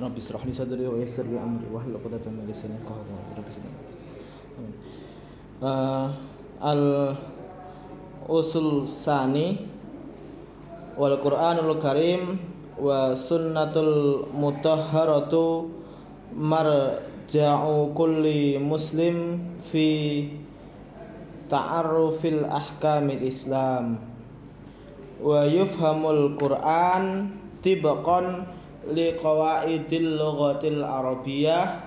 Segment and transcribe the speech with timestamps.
[0.00, 3.36] Rabbi israh li sadri wa yassir li amri wa hlul 'uqdatam min lisani yafqahu qawli.
[3.36, 3.72] Rabbi sidni.
[5.60, 6.06] Uh, eh,
[6.64, 6.84] al
[8.24, 9.60] usul sani
[10.96, 12.40] wal Qur'anul Karim
[12.80, 15.68] wa sunnatul mutahharatu
[16.32, 20.32] marja'u kulli muslim fi
[21.52, 24.00] ta'arufil ahkamil Islam
[25.20, 28.48] wa yufhamul Qur'an tibaqan
[28.88, 31.84] liqawaidil lughatil arabiyyah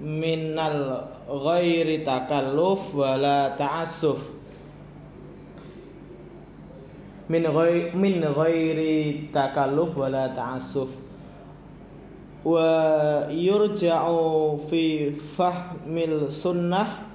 [0.00, 4.18] minal ghairi takalluf wala ta'assuf.
[7.28, 10.90] Min ghairi min ghairi takalluf wala ta'assuf.
[12.42, 17.08] Wa yurja'u fi fahmil sunnah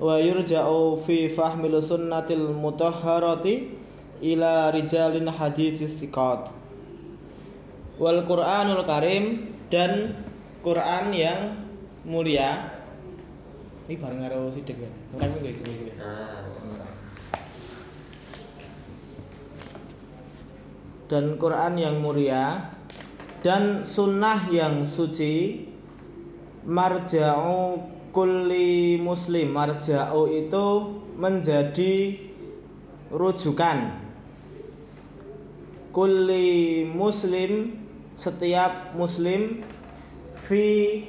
[0.00, 3.68] wa yurja'u fi fahmil sunnatil mutahharati
[4.24, 6.59] ila rijalin hadits siqat
[8.00, 10.16] wal Qur'anul Karim dan
[10.64, 11.40] Quran yang
[12.08, 12.80] mulia.
[13.86, 14.90] Ini bareng karo sidik ya.
[15.12, 15.92] Ora iki iki.
[21.10, 22.70] Dan Quran yang mulia
[23.42, 25.66] dan sunnah yang suci
[26.62, 27.82] marja'u
[28.14, 30.66] kulli muslim marja'u itu
[31.18, 32.14] menjadi
[33.10, 33.90] rujukan
[35.90, 37.79] kulli muslim
[38.20, 39.64] setiap muslim
[40.44, 41.00] fi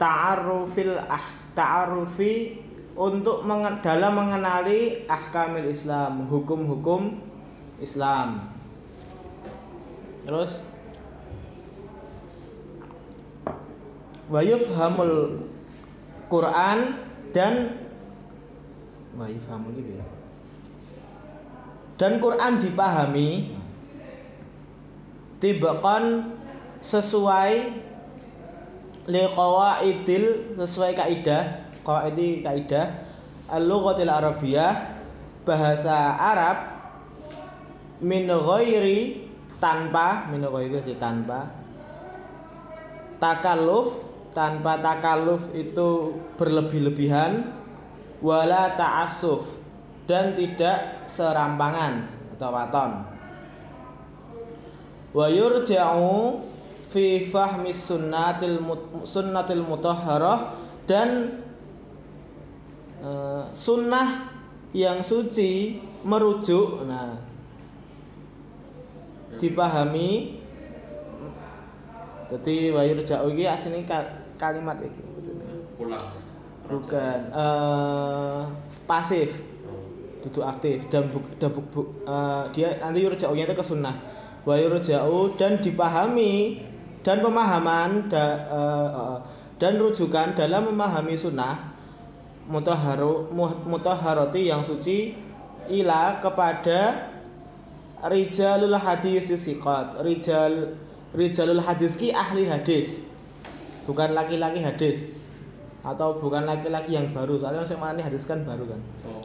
[0.00, 2.56] ta'arufil ah ta'arufi
[2.96, 7.20] untuk menge, dalam mengenali ahkamil Islam, hukum-hukum
[7.82, 8.48] Islam.
[10.24, 10.56] Terus
[14.32, 15.44] wa yufhamul
[16.32, 16.78] Quran
[17.36, 17.76] dan
[19.18, 20.06] wa yufhamul itu ya.
[22.00, 23.54] Dan Quran dipahami
[25.38, 26.34] tibaqan
[26.84, 27.52] sesuai
[29.08, 33.08] liqawaidil sesuai kaidah qawaidi kaidah
[33.48, 34.72] al-lughatil arabiyyah
[35.44, 36.58] bahasa Arab
[38.00, 39.28] min ghairi
[39.60, 41.52] tanpa min ghairi tanpa
[43.20, 44.04] takalluf
[44.36, 47.54] tanpa takalluf itu berlebih-lebihan
[48.24, 49.46] wala ta'assuf
[50.04, 52.92] dan tidak serampangan atau waton.
[55.14, 56.42] Wa yurja'u
[56.94, 58.62] fi fahmi sunnatil
[59.02, 60.54] sunnatil mutahharah
[60.86, 61.42] dan
[63.02, 64.30] uh, sunnah
[64.70, 67.18] yang suci merujuk nah
[69.42, 70.38] dipahami.
[72.30, 73.82] Jadi wa yurja'u iki asline
[74.38, 75.02] kalimat iki
[75.74, 76.06] pulang.
[76.70, 78.46] Bukan uh,
[78.86, 79.34] pasif.
[80.24, 84.00] Duduk aktif dan bu, dan bu, bu, uh, dia nanti yurja'unya itu ke sunnah.
[84.48, 86.64] Wa yurja'u dan dipahami
[87.04, 89.16] dan pemahaman da, uh, uh,
[89.60, 91.76] dan rujukan dalam memahami sunnah
[92.48, 93.28] mutahharu
[93.68, 95.12] mutahharati yang suci
[95.68, 97.12] ila kepada
[98.08, 100.76] rijalul hadis siqat rijal
[101.12, 102.96] rijalul hadis ki ahli hadis.
[103.84, 104.98] Bukan laki-laki hadis.
[105.84, 107.36] Atau bukan laki-laki yang baru.
[107.36, 108.80] Soalnya yang mana hadis kan baru kan.
[109.04, 109.24] Oh.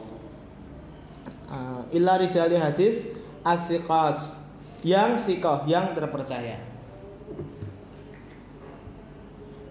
[1.48, 3.00] uh, illa rijali hadis
[3.40, 4.20] asiqat
[4.84, 6.69] yang sikoh yang terpercaya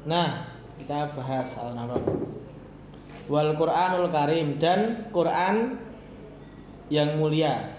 [0.10, 0.50] nah
[0.82, 2.02] kita bahas al naron
[3.30, 5.78] wal Quranul Karim dan Quran
[6.90, 7.78] yang mulia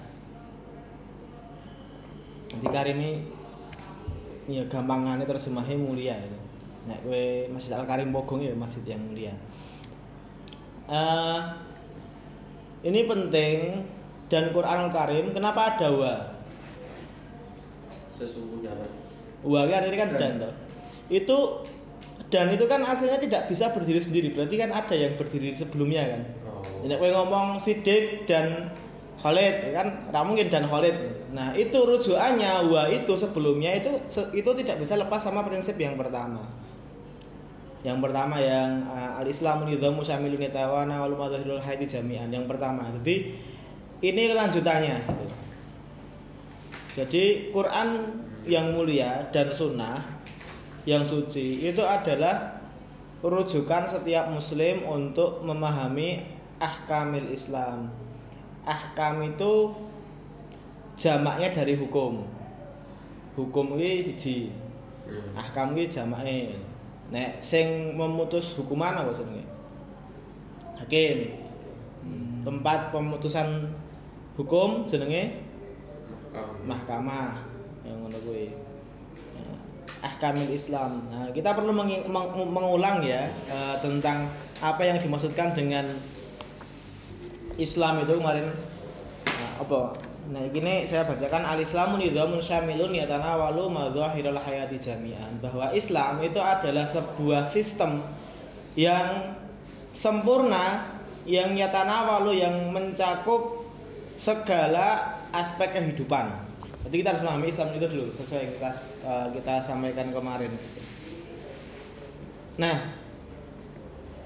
[2.50, 3.12] di Karim ini
[4.50, 6.38] ya gampangannya terjemahnya mulia ya.
[6.90, 7.24] Nek kowe
[7.54, 9.30] Masjid Al Karim Bogong ya masjid yang mulia.
[10.90, 11.54] Uh,
[12.82, 13.86] ini penting
[14.26, 16.14] dan Quranul Karim kenapa ada wa?
[18.18, 18.74] sesungguhnya
[19.40, 20.54] Wa kan ini kan dan toh.
[21.08, 21.38] Itu
[22.30, 24.28] dan itu kan aslinya tidak bisa berdiri sendiri.
[24.32, 26.22] Berarti kan ada yang berdiri sebelumnya kan.
[26.46, 26.86] oh.
[26.86, 28.70] Nek ngomong Sidik dan
[29.20, 30.96] Khalid kan ra mungkin dan Khalid.
[31.34, 33.90] Nah, itu rujukannya wa itu sebelumnya itu
[34.32, 36.46] itu tidak bisa lepas sama prinsip yang pertama.
[37.82, 42.30] Yang pertama yang uh, al-Islamu nidhamu syamilun yatawana wal madzahirul haidi jami'an.
[42.30, 42.88] Yang pertama.
[43.00, 43.36] Jadi
[44.00, 45.26] ini kelanjutannya gitu.
[46.96, 47.88] Jadi Quran
[48.48, 50.20] yang mulia dan sunnah
[50.88, 52.60] yang suci itu adalah
[53.20, 56.24] rujukan setiap muslim untuk memahami
[56.56, 57.92] ahkamil Islam.
[58.64, 59.76] Ahkam itu
[60.96, 62.24] jamaknya dari hukum.
[63.36, 64.52] Hukum ini siji.
[65.36, 66.56] Ahkam ini jamaknya.
[67.10, 69.44] Nek sing memutus hukuman apa jenenge?
[70.80, 71.18] Hakim.
[72.40, 73.68] Tempat pemutusan
[74.36, 75.44] hukum jenenge
[76.64, 77.44] mahkamah.
[77.84, 78.69] Yang ngono kuwi.
[80.00, 81.04] Ahkamil Islam.
[81.12, 81.76] Nah, kita perlu
[82.48, 85.88] mengulang ya eh, tentang apa yang dimaksudkan dengan
[87.60, 88.48] Islam itu kemarin
[89.28, 89.80] nah, apa?
[90.30, 95.36] Nah, ini saya bacakan al-Islamu nidhamun syamilun yatanawalu madzahiral hayati jami'an.
[95.42, 98.00] Bahwa Islam itu adalah sebuah sistem
[98.78, 99.36] yang
[99.92, 100.96] sempurna
[101.28, 103.68] yang yatanawalu yang mencakup
[104.16, 106.49] segala aspek kehidupan.
[106.90, 108.70] Jadi kita harus memahami Islam itu dulu sesuai yang kita
[109.06, 110.50] eh, kita sampaikan kemarin.
[112.58, 112.98] Nah,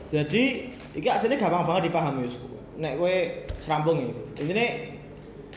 [0.08, 2.40] jadi iki aslinya gampang banget dipahami Yus.
[2.80, 3.16] Nek kowe
[3.60, 4.12] serampung iki.
[4.48, 4.96] Intine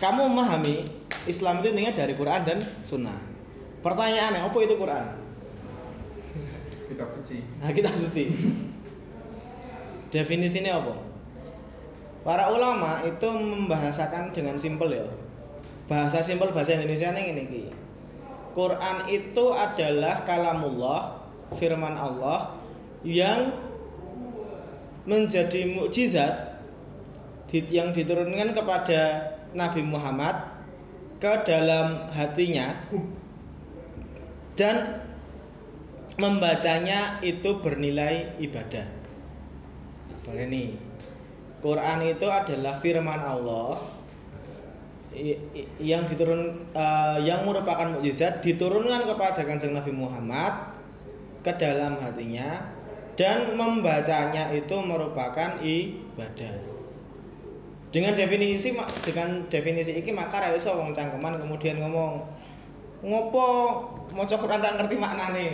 [0.03, 0.83] kamu memahami
[1.31, 3.15] Islam itu intinya dari Quran dan Sunnah.
[3.79, 5.05] Pertanyaannya, apa itu Quran?
[6.91, 7.39] Kitab suci.
[7.63, 8.23] Nah, kita suci.
[10.11, 10.93] Definisinya apa?
[12.27, 15.07] Para ulama itu membahasakan dengan simpel ya.
[15.87, 17.65] Bahasa simpel bahasa Indonesia ini ini iki.
[18.51, 21.23] Quran itu adalah kalamullah,
[21.55, 22.59] firman Allah
[23.07, 23.55] yang
[25.07, 26.59] menjadi mukjizat
[27.71, 30.35] yang diturunkan kepada Nabi Muhammad
[31.23, 32.75] ke dalam hatinya
[34.59, 34.99] dan
[36.19, 38.83] membacanya itu bernilai ibadah.
[40.27, 40.69] Boleh nih.
[41.63, 43.81] Quran itu adalah firman Allah
[45.81, 50.77] yang diturun eh, yang merupakan mukjizat diturunkan kepada kanjeng Nabi Muhammad
[51.41, 52.77] ke dalam hatinya
[53.17, 56.53] dan membacanya itu merupakan ibadah.
[57.89, 62.21] Dengan definisi dengan definisi iki maka ra iso wong cangkeman kemudian ngomong
[63.01, 63.45] ngopo
[64.13, 65.47] maca Quran ra ngerti maknane.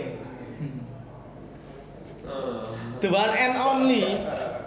[3.00, 4.16] The one and only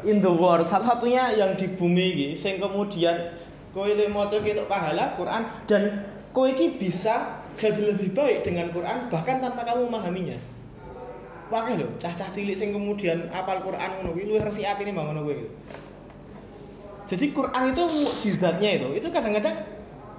[0.05, 3.33] in the world satu-satunya yang di bumi ini sing kemudian
[3.77, 6.01] kowe le maca ketok pahala Quran dan
[6.33, 10.37] kowe iki bisa jadi lebih baik dengan Quran bahkan tanpa kamu memahaminya.
[11.47, 15.29] Wakil lho, cah-cah cilik sing kemudian apal Quran ngono kuwi luwih resik atine mbak ngono
[15.29, 15.45] kuwi.
[17.07, 19.55] Jadi Quran itu mukjizatnya itu, itu kadang-kadang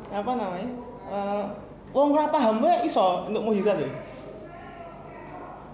[0.08, 0.70] apa namanya?
[1.10, 1.44] Eh
[1.92, 3.90] wong ora paham wae iso untuk mukjizat ya.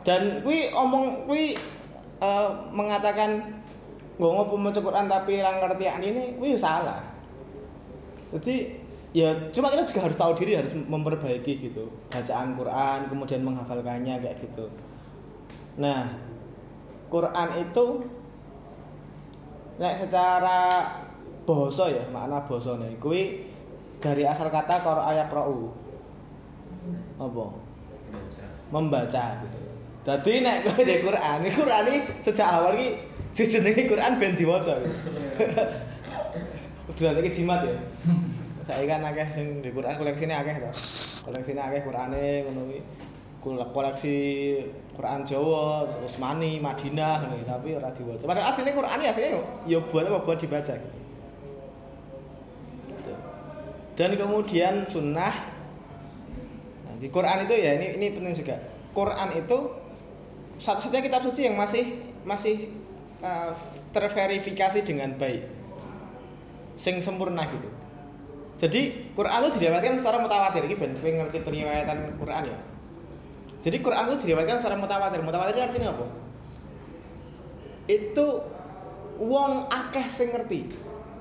[0.02, 1.54] Dan kuwi omong kuwi
[2.18, 3.62] eh, mengatakan
[4.18, 7.13] gue ngopo maca Quran tapi ra ngerti ini kuwi salah.
[8.34, 8.82] Jadi
[9.14, 14.42] ya cuma kita juga harus tahu diri harus memperbaiki gitu bacaan Quran kemudian menghafalkannya kayak
[14.42, 14.66] gitu.
[15.78, 16.18] Nah,
[17.06, 17.86] Quran itu
[19.78, 20.82] nek secara
[21.46, 23.46] basa ya makna basane kuwi
[24.02, 25.70] dari asal kata qara ayat ra'u.
[27.22, 27.44] Apa?
[28.10, 28.44] Baca.
[28.74, 29.58] membaca gitu.
[30.04, 32.88] Jadi nek kowe di Quran, ini Quran ini sejak awal iki
[33.32, 34.74] si jenenge Quran ben diwaca.
[34.82, 34.94] gitu.
[36.90, 37.76] Udah iki jimat ya.
[38.64, 40.70] Saya kan akeh sing di Quran koleksine akeh to.
[41.28, 42.62] Koleksine akeh Qurane ngono.
[43.44, 44.16] Kul- koleksi
[44.96, 48.24] Quran Jawa, Utsmani, Madinah iki, tapi ora diwaca.
[48.24, 49.30] Padahal aslinya Quran ini aslinya
[49.68, 50.74] ya buat apa buat dibaca.
[52.88, 53.12] Gitu.
[54.00, 55.52] Dan kemudian sunnah
[56.84, 58.56] Nah, di Quran itu ya ini ini penting juga.
[58.94, 59.58] Quran itu
[60.62, 62.70] satu-satunya kitab suci yang masih masih
[63.18, 63.50] uh,
[63.90, 65.42] terverifikasi dengan baik.
[66.74, 67.68] Sing sempurna gitu.
[68.54, 70.62] Jadi Quran itu diriwayatkan secara mutawatir.
[70.66, 72.58] Iki ben kowe ngerti periwayatan Quran ya.
[73.64, 75.20] Jadi Quran itu diriwayatkan secara mutawatir.
[75.24, 76.06] Mutawatir itu artinya apa?
[77.90, 78.26] Itu
[79.18, 80.70] wong akeh sing ngerti.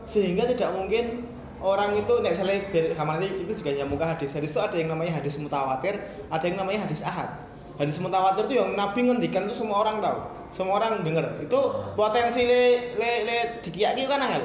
[0.05, 1.25] Sehingga tidak mungkin
[1.63, 4.29] orang itu nek misalnya biar Hamali itu juga nyambung ke hadis.
[4.35, 5.95] Hadis itu ada yang namanya hadis mutawatir,
[6.27, 7.31] ada yang namanya hadis ahad.
[7.79, 10.19] Hadis mutawatir itu yang Nabi ngendikan itu semua orang tahu,
[10.53, 11.25] semua orang dengar.
[11.41, 11.59] Itu
[11.97, 14.43] potensi le le, le dikiyaki kan angel.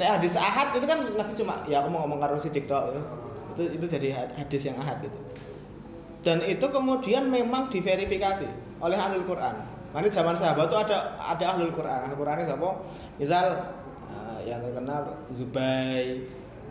[0.00, 3.00] Nah, hadis ahad itu kan Nabi cuma ya aku mau ngomong karo sidik tok ya.
[3.52, 5.18] Itu itu jadi had- hadis yang ahad gitu.
[6.24, 8.48] Dan itu kemudian memang diverifikasi
[8.80, 9.60] oleh ahlul Quran.
[9.92, 12.08] Mana zaman sahabat itu ada ada ahlul Quran.
[12.08, 12.68] Ahlul Quran ini siapa?
[13.20, 13.46] Misal
[14.08, 16.24] eh, yang terkenal Zubair,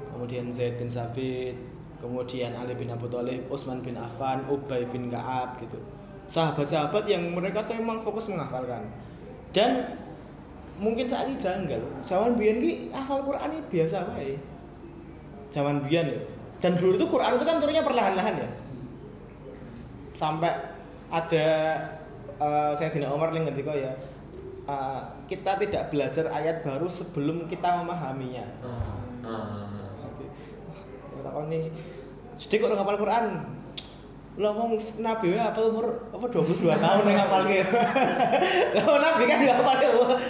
[0.10, 1.54] kemudian Zaid bin Sabit,
[2.02, 5.78] kemudian Ali bin Abu Thalib, Utsman bin Affan, Ubay bin Ka'ab gitu.
[6.34, 8.90] Sahabat-sahabat yang mereka tuh memang fokus menghafalkan.
[9.54, 9.98] Dan
[10.80, 11.82] mungkin saat ini janggal.
[12.08, 14.34] Zaman biyen ki hafal Quran ini biasa wae.
[15.52, 16.20] Zaman biyen ya.
[16.60, 18.50] Dan dulu itu Quran itu kan turunnya perlahan-lahan ya.
[20.16, 20.52] Sampai
[21.12, 21.48] ada
[22.40, 23.94] uh, saya Dina Umar yang ngerti ya
[24.70, 28.46] uh, kita tidak belajar ayat baru sebelum kita memahaminya.
[28.62, 29.66] Ah, ah.
[31.20, 31.68] Takon nih,
[32.40, 33.26] sedih kok ngapal Quran.
[34.40, 37.60] Lah wong nabi apa umur apa 22 tahun ning ngapalke.
[38.80, 39.88] Lah wong nabi kan ngapalke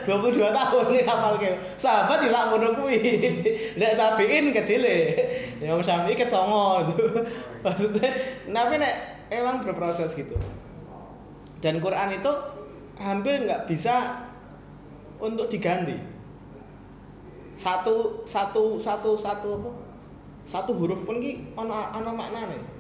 [0.10, 1.50] 22 tahun ning ngapalke.
[1.78, 2.98] Sahabat dilak ngono kuwi.
[3.80, 5.14] Nek tabiin kecile.
[5.62, 7.06] Ya wong Syafi'i ket songo itu.
[7.70, 8.10] Maksudnya
[8.50, 10.34] nabi nek emang berproses gitu.
[11.62, 12.34] Dan Quran itu
[12.98, 14.26] hampir nggak bisa
[15.22, 16.02] untuk diganti.
[17.54, 19.54] Satu satu satu satu?
[20.50, 22.79] Satu huruf pun ki ono ono maknane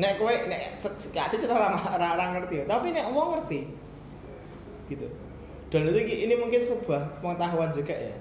[0.00, 3.60] nek kowe nek sekali itu orang orang ngerti tapi nek wong ngerti
[4.88, 5.06] gitu.
[5.72, 8.16] Dan itu ini mungkin sebuah pengetahuan juga ya.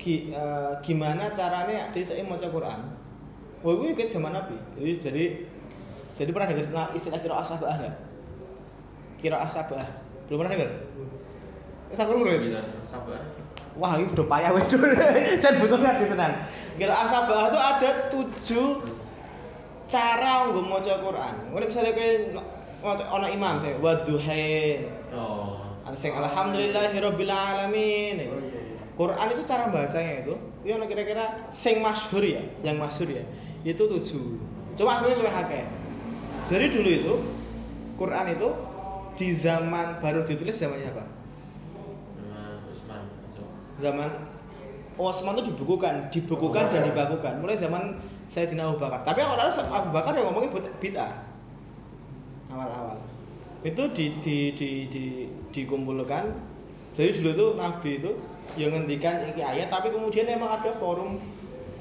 [0.00, 2.80] G, uh, gimana caranya dia saya mau Quran?
[3.64, 4.56] Wah gue juga zaman Nabi.
[4.76, 5.24] Jadi jadi
[6.16, 7.96] jadi pernah dengar istilah kira asabah enggak?
[9.20, 9.84] Kira asabah
[10.28, 10.70] belum pernah dengar
[11.94, 12.26] saya kurang
[12.90, 13.22] sabah.
[13.74, 14.78] Wah, ini udah payah wedo.
[15.42, 16.32] Jangan butuh ngaji tenan.
[16.78, 18.68] Kira asabah itu ada tujuh
[19.94, 21.34] cara nggo maca Quran.
[21.54, 22.10] Mulai misalnya kowe
[22.82, 24.90] ana imam sing wadduhain.
[25.14, 25.62] Oh.
[25.94, 28.16] Sing alhamdulillahirabbil alamin.
[28.26, 28.82] Oh, iya, iya.
[28.98, 30.34] Quran itu cara bacanya itu,
[30.66, 33.22] ono kira-kira sing masyhur ya, yang masyhur ya.
[33.62, 34.42] Itu tujuh.
[34.74, 35.64] Coba sebenarnya lebih akeh.
[36.42, 37.14] Jadi dulu itu
[37.94, 38.48] Quran itu
[39.14, 41.06] di zaman baru ditulis zaman siapa?
[42.18, 43.02] Dengan Usman.
[43.38, 43.46] So.
[43.78, 44.08] Zaman
[44.98, 47.38] Osman itu dibukukan, dibukukan dan dibakukan.
[47.38, 49.04] Mulai zaman Sayyidina Abu Bakar.
[49.04, 50.50] Tapi awal-awal Abu Bakar yang ngomongin
[50.80, 51.12] bid'ah.
[52.50, 52.96] Awal-awal.
[53.64, 55.04] Itu di di di di
[55.52, 56.34] dikumpulkan.
[56.94, 58.12] Jadi dulu tuh Nabi itu
[58.54, 61.18] yang ngendikan iki ayat tapi kemudian emang ada forum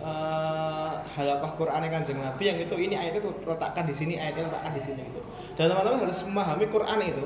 [0.01, 4.81] uh, halakah Quran kanjeng Nabi yang itu ini ayatnya letakkan di sini ayatnya letakkan di
[4.81, 5.21] sini gitu.
[5.53, 7.25] Dan teman-teman harus memahami Quran itu.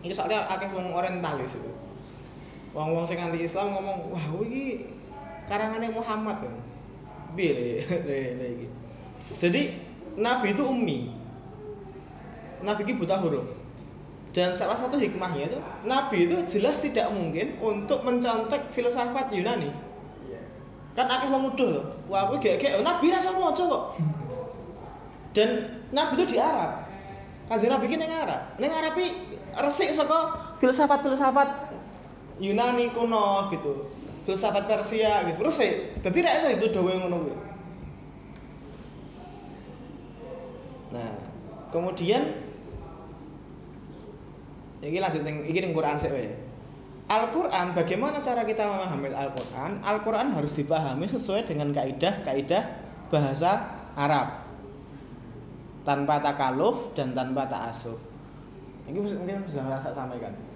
[0.00, 1.70] Ini soalnya akeh wong orientalis itu.
[2.72, 4.88] Wong-wong sing anti Islam ngomong, "Wah, iki
[5.50, 6.69] karangannya Muhammad." kan.
[7.36, 7.84] Piye.
[9.40, 9.62] Jadi
[10.18, 10.98] Nabi itu ummi.
[12.60, 13.46] Nabi itu buta huruf.
[14.30, 19.74] Dan salah satu hikmahnya itu Nabi itu jelas tidak mungkin untuk mencontek filsafat Yunani.
[20.94, 21.86] Kan akeh wong udah loh.
[22.10, 23.84] Wah, aku gek-gek oh, Nabi rasa maca kok.
[25.34, 26.86] Dan Nabi itu di Arab.
[27.46, 28.54] Kanjeng Nabi ki ning Arab.
[28.58, 28.94] Ning Arab
[29.66, 31.74] resik saka filsafat-filsafat
[32.38, 33.90] Yunani kuno gitu.
[34.28, 35.40] Filsafat Persia gitu.
[35.44, 36.02] Resik.
[36.04, 37.36] Dadi rek iso itu dhewe ngono kuwi.
[40.90, 41.12] Nah,
[41.70, 42.34] kemudian
[44.80, 46.30] ini lanjut ning iki ning Quran wae.
[47.10, 49.82] Al-Quran, bagaimana cara kita memahami Al-Quran?
[49.82, 52.62] Al-Quran harus dipahami sesuai dengan kaidah-kaidah
[53.10, 53.66] bahasa
[53.98, 54.46] Arab
[55.82, 57.98] tanpa takaluf dan tanpa ta'asuf.
[58.86, 60.49] Ini mungkin sudah saya sampaikan.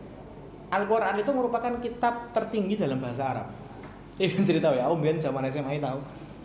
[0.73, 3.47] Al-Quran itu merupakan kitab tertinggi dalam bahasa Arab.
[4.14, 5.99] Ini kan cerita ya, Om Bian zaman SMA tahu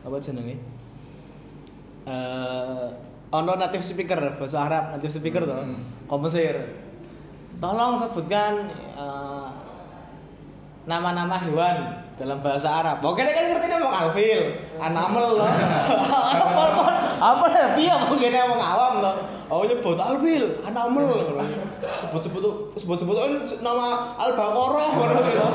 [0.06, 0.58] apa jenenge?
[2.10, 2.88] Eh,
[3.30, 5.78] ono native speaker bahasa Arab, native speaker Hmm.
[6.10, 6.58] komesir.
[7.60, 8.54] Tolong sebutkan
[8.98, 9.48] eh,
[10.88, 13.00] nama-nama hewan dalam bahasa Arab.
[13.04, 14.42] Oke, kan ngerti ngomong alfil,
[14.80, 15.48] anamel loh.
[15.48, 16.84] apa apa
[17.20, 19.16] apa ya piye mungkin ngomong awam loh.
[19.50, 21.40] Oh nyebut alfil, anamel.
[22.00, 23.28] Sebut-sebut sebut-sebut oh,
[23.64, 25.48] nama al-baqarah ngono gitu.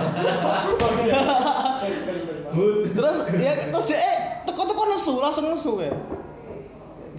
[2.95, 4.17] Terus ya terus dia eh
[4.47, 5.91] teko-teko nesu, langsung nesu ya.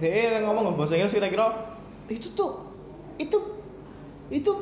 [0.00, 1.76] Dia ngomong bahasa Inggris kira-kira
[2.08, 2.72] itu tuh
[3.20, 3.38] itu
[4.32, 4.52] itu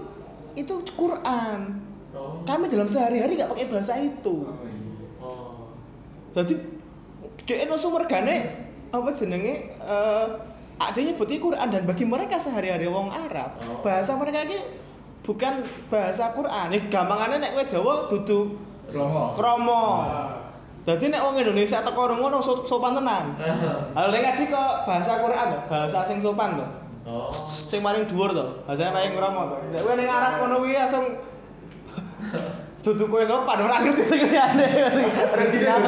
[0.58, 1.83] itu Quran.
[2.14, 2.38] Oh.
[2.46, 4.46] Kami dalam sehari-hari nggak pakai bahasa itu.
[5.18, 5.68] Oh.
[6.32, 6.54] Jadi
[7.44, 10.26] dia nesu mergane apa jenenge eh
[10.74, 13.82] adanya nyebut Quran dan bagi mereka sehari-hari wong Arab Oh.
[13.82, 14.58] bahasa mereka ini
[15.26, 16.70] bukan bahasa Quran.
[16.70, 18.40] Nih gampangannya nek kowe Jawa dudu
[18.94, 19.34] Romo.
[19.34, 19.84] kromo.
[20.84, 23.34] Jadi nek wong Indonesia teko ngono so- sopan tenan.
[23.96, 26.66] Hal nek ngaji kok bahasa Quran to, bahasa sing sopan to.
[27.04, 27.28] Oh.
[27.68, 29.56] Sing paling dhuwur to, bahasane paling kromo to.
[29.72, 31.04] Nek kowe ning Arab ngono kuwi langsung
[32.84, 34.66] Dudu kowe sopan ora ngerti sing liyane.
[35.32, 35.80] Reng sinau,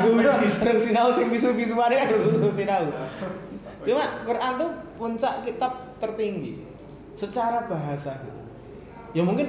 [0.65, 2.89] reng sinau sing bisu-bisuane aduh sinau.
[3.85, 6.65] Cuma Quran tuh puncak kitab tertinggi
[7.21, 8.41] secara bahasa gitu.
[9.13, 9.47] Ya mungkin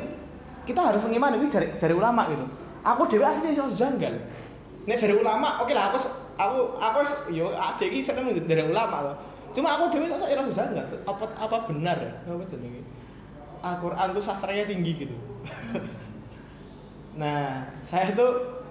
[0.68, 2.44] kita harus mengimani ini jari, jari ulama gitu.
[2.84, 4.20] Aku dewe asli iso janggal.
[4.84, 6.04] Nek jari ulama, oke lah aku
[6.36, 7.00] aku aku
[7.32, 9.16] yo adek iki seneng dari ulama loh.
[9.56, 10.84] Cuma aku kok iso janggal.
[11.08, 12.12] Apa apa benar ya?
[12.28, 12.84] Apa jenenge?
[13.64, 15.16] Al-Qur'an tuh sastranya tinggi gitu.
[17.18, 18.62] Nah, saya tuh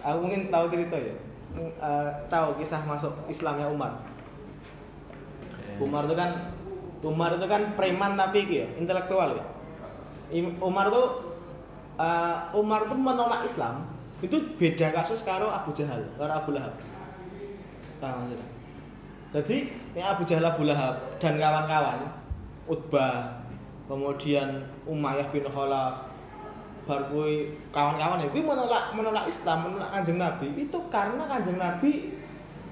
[0.00, 1.14] aku mungkin tahu cerita ya.
[1.60, 4.00] Eh, tahu kisah masuk Islamnya Umar.
[5.80, 6.30] Umar itu kan
[7.00, 9.46] Umar itu kan preman tapi ya, intelektual ya.
[10.60, 11.36] Umar tuh
[12.00, 13.86] eh, Umar tuh menolak Islam
[14.20, 16.76] itu beda kasus karo Abu Jahal, karo Abu Lahab.
[18.00, 18.48] Tidak?
[19.30, 19.56] Jadi
[19.94, 22.10] yang Abu Jahal Abu Lahab dan kawan-kawan
[22.66, 23.40] Utbah
[23.86, 26.09] kemudian Umayyah bin Khalaf
[26.86, 32.16] bar kuwi kawan-kawan ya kuwi menolak menolak Islam, menolak Kanjeng Nabi itu karena Kanjeng Nabi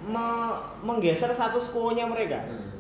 [0.09, 2.41] me- menggeser status quo-nya mereka.
[2.47, 2.71] Hmm.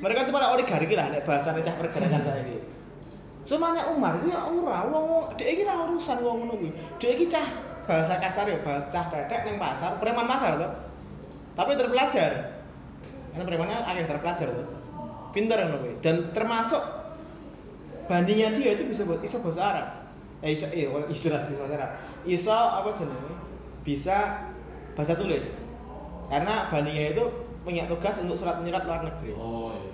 [0.00, 2.60] Mereka itu pada oligarki lah nek bahasane cah pergerakan saya iki.
[3.46, 6.70] Cuma nek Umar kuwi ya ora wong dhek iki ora urusan wong ngono kuwi.
[7.00, 7.46] Dhek iki cah
[7.86, 10.68] bahasa kasar ya, bahasa cah tetek ning pasar, preman pasar to.
[11.56, 12.60] Tapi terpelajar.
[13.32, 14.68] Karena premannya akeh terpelajar tuh.
[15.32, 15.94] Pinter ngono kuwi.
[16.04, 16.82] Dan termasuk
[18.06, 19.86] bandingnya dia itu bisa buat iso bahasa Arab.
[20.40, 21.90] Eh iso iya kalau iso bahasa Arab.
[22.24, 23.34] Iso apa jenenge?
[23.82, 24.46] Bisa
[24.92, 25.48] bahasa tulis.
[26.26, 27.24] Karena bandingnya itu
[27.62, 29.30] punya tugas untuk surat menyurat luar negeri.
[29.34, 29.92] Oh iya.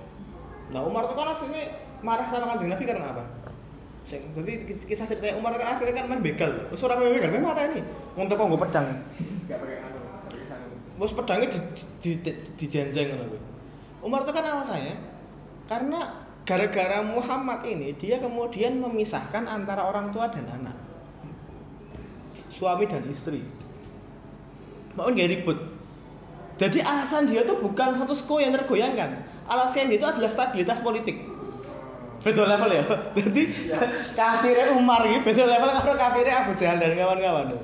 [0.73, 1.63] Nah Umar itu kan aslinya
[2.01, 3.25] marah sama kanjeng Nabi karena apa?
[4.03, 6.51] Sing- Jadi kis- kisah cerita Umar kan aslinya kan main begal.
[6.73, 7.85] Wes ora main begal, memang mata ini.
[8.17, 8.87] Untuk kok nggo pedang.
[9.47, 9.99] Gak pakai anu.
[10.99, 11.59] Wes pedangnya di
[12.01, 13.41] di di, di jenjeng ngono kuwi.
[14.03, 14.95] Umar itu kan alasannya
[15.71, 20.77] karena gara-gara Muhammad ini dia kemudian memisahkan antara orang tua dan anak.
[22.51, 23.47] Suami dan istri.
[24.99, 25.59] Mau nggak ribut.
[26.61, 29.25] Jadi alasan dia tuh bukan status quo yang tergoyangkan.
[29.49, 31.17] Alasan dia itu adalah stabilitas politik.
[32.23, 32.83] Betul level ya.
[33.19, 33.43] Jadi
[34.15, 37.59] kafirnya Umar gitu, betul level karo kafirnya Abu Jahal dan kawan-kawan.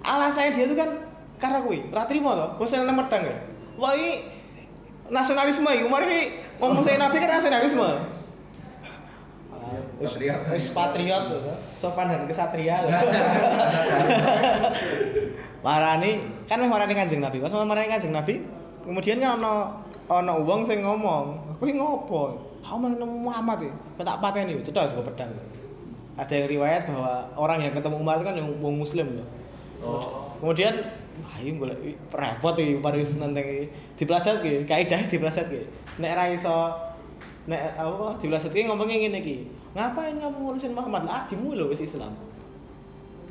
[0.00, 0.90] Alasannya dia itu kan
[1.36, 3.36] karena kuwi, ra trimo to, wis nang medang ya.
[3.76, 4.24] Wah ini
[5.12, 7.90] nasionalisme Umar ini ngomong saya Nabi kan nasionalisme.
[10.00, 10.40] Patriot.
[10.48, 11.40] wis patriot tuh,
[11.76, 12.88] sopan dan kesatria.
[15.66, 17.44] marani kan meh marani Kanjeng Nabi.
[17.44, 18.40] Pas marani Kanjeng Nabi,
[18.80, 24.18] kemudian kan ono ono wong sing ngomong, "Kuwi ngopo?" Aku menemu Muhammad iki, kok tak
[24.22, 25.32] pateni, cedak sego pedang.
[26.14, 29.28] Ada yang riwayat bahwa orang yang ketemu Umar itu kan yang wong muslim loh.
[29.80, 30.30] Oh.
[30.38, 30.86] Kemudian
[31.22, 33.64] ayo golek ih, repot iki Paris nenteng iki.
[34.00, 35.64] Dipleset iki, kaidah dipleset iki.
[36.00, 36.72] Nek ra iso
[37.48, 39.36] nek apa dipleset iki ngomongnya ngene iki.
[39.76, 41.06] Ngapain kamu ngurusin Muhammad?
[41.06, 42.12] Lah adimu lho wis Islam.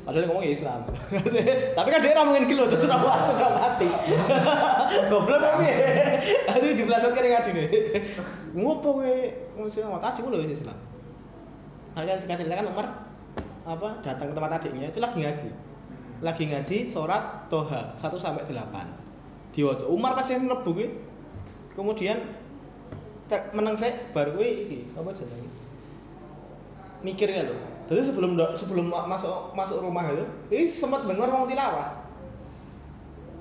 [0.00, 0.80] Padahal ngomong ya Islam.
[1.76, 3.88] Tapi kan dia ngomongin kilo terus sudah mati, sudah mati.
[5.12, 5.68] Goblok tapi.
[6.48, 7.64] Tadi dipleset kene adine.
[8.56, 9.14] Ngopo kowe
[9.60, 10.16] ngurusin Muhammad?
[10.16, 10.78] Adimu lho wis Islam.
[11.92, 13.10] Akhirnya sekali kan Umar
[13.70, 15.48] apa datang ke tempat adiknya itu lagi ngaji
[16.20, 20.86] lagi ngaji surat Toha 1 sampai 8 diwaca Umar pas yang mlebu kuwi
[21.74, 22.20] kemudian
[23.26, 25.50] tek meneng sik baru kuwi iki apa jenenge?
[27.00, 30.22] Mikirnya loh jadi sebelum sebelum ma- masuk masuk rumah itu
[30.54, 32.06] ini sempat dengar wong tilawah.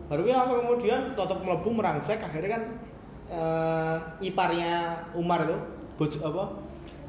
[0.10, 2.63] Baru kuwi langsung kemudian tutup mlebu merangsek akhirnya kan
[3.30, 5.58] eh, iparnya Umar itu
[6.02, 6.44] bojo apa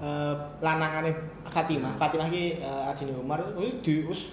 [0.05, 1.11] eh, lanangane
[1.49, 1.97] Fatimah.
[1.97, 4.29] Fatimah iki eh, adine Umar itu di wis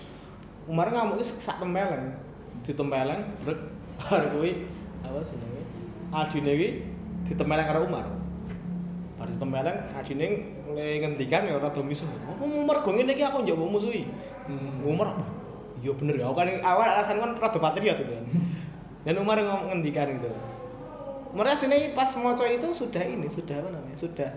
[0.68, 2.12] Umar ngamuk wis sak tempeleng
[2.68, 3.60] ditempeleng brek
[3.96, 4.68] bar kuwi
[5.00, 5.64] apa jenenge?
[6.12, 6.70] Adine iki
[7.32, 8.04] ditempeleng karo Umar.
[9.16, 10.28] Bar ditempeleng adine
[10.68, 14.04] mulai ngendikan ya ora do misuh aku mergo ngene iki aku njaba musuhi.
[14.52, 14.84] Hmm.
[14.84, 15.30] Umar wah,
[15.80, 18.26] iya bener ya aku kan awal alasan kan rada patriot gitu kan
[19.08, 19.40] dan Umar
[19.72, 20.28] ngendikan gitu.
[21.32, 23.96] Umar sini pas moco itu sudah ini sudah apa namanya?
[23.96, 24.30] Sudah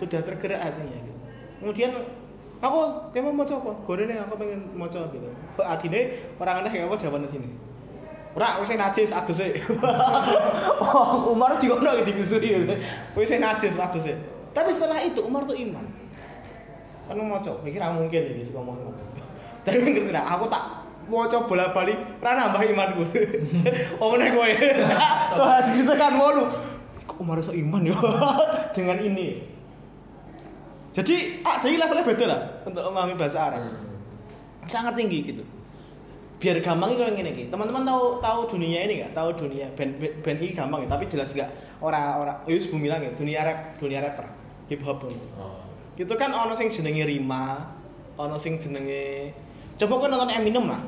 [0.00, 1.20] sudah tergerak hatinya gitu.
[1.60, 1.92] Kemudian
[2.64, 2.80] aku
[3.12, 3.70] kayak mau apa?
[3.84, 5.28] Gue aku pengen moco gitu.
[5.60, 6.00] Adine
[6.40, 7.48] orang aneh apa jawaban sini.
[8.34, 9.62] Ora wis najis adus e.
[10.82, 12.66] oh, Umar dikono iki digusuri.
[13.14, 14.14] Wis najis adus e.
[14.50, 15.86] Tapi setelah itu Umar tuh iman.
[17.04, 18.90] Kan moco, mikir ah mungkin iki sing ngomong.
[19.64, 23.04] Tapi mikir kira aku tak moco bola bali ora nambah imanku.
[24.02, 24.50] oh meneh kowe.
[25.38, 26.50] Tuh hasil tekan wolu.
[27.06, 27.94] Kok Umar iso iman yo
[28.74, 29.53] dengan ini.
[30.94, 33.60] Jadi ah, jadi levelnya beda lah untuk memahami bahasa Arab.
[33.66, 33.98] Hmm.
[34.70, 35.42] Sangat tinggi gitu.
[36.38, 37.50] Biar gampang itu yang ini.
[37.50, 39.12] Teman-teman tahu tahu dunia ini nggak?
[39.12, 41.50] Tahu dunia band band ini gampang ya, tapi jelas nggak
[41.82, 42.38] orang-orang.
[42.46, 44.26] Sebelum bilang ya, dunia rap, dunia rapper,
[44.70, 45.26] hip hop gitu.
[45.34, 45.66] Oh.
[45.98, 47.74] Itu kan ono sing jenenge Rima,
[48.14, 49.34] ono sing jenenge
[49.74, 50.82] Coba kau nonton Eminem lah.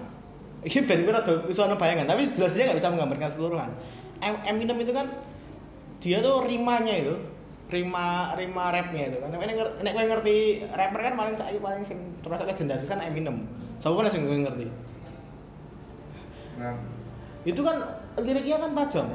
[0.63, 3.71] Ini band gue rada bisa ono bayangan, tapi jelas dia nggak bisa menggambarkan keseluruhan.
[4.23, 5.11] Em- Eminem itu kan
[5.99, 7.15] dia tuh rimanya itu
[7.67, 9.29] rima rima rapnya itu kan.
[9.35, 10.37] Nek nek kowe ngerti
[10.71, 13.47] rapper kan paling saiki paling sing termasuk legendaris kan Eminem.
[13.83, 14.67] Siapa kan sing kowe ngerti.
[16.57, 16.73] Nah,
[17.45, 17.77] itu kan
[18.17, 19.07] liriknya kan tajam.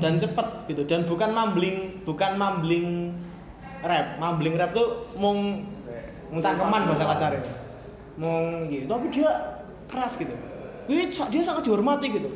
[0.00, 0.82] Dan cepet gitu.
[0.88, 3.18] Dan bukan mumbling bukan mumbling
[3.82, 4.16] rap.
[4.22, 5.66] Mumbling rap tuh mung
[6.32, 7.44] cangkeman bahasa kasarnya
[8.16, 9.28] mung gitu tapi dia
[9.84, 10.32] keras gitu.
[10.88, 12.28] Dia sangat dihormati gitu.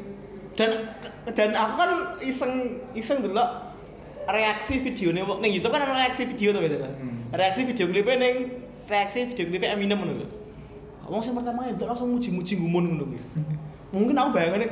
[0.56, 0.88] Dan
[1.37, 3.40] dan aku kan iseng iseng dulu
[4.26, 6.92] reaksi videonya wong ning YouTube kan ana reaksi video to gitu kan.
[6.98, 7.16] Hmm.
[7.30, 8.34] Reaksi video klipnya ning
[8.90, 10.26] reaksi video klipnya Eminem lho.
[11.06, 13.06] Wong sing pertama itu langsung muji-muji gumun ngono.
[13.94, 14.66] Mungkin aku bayangane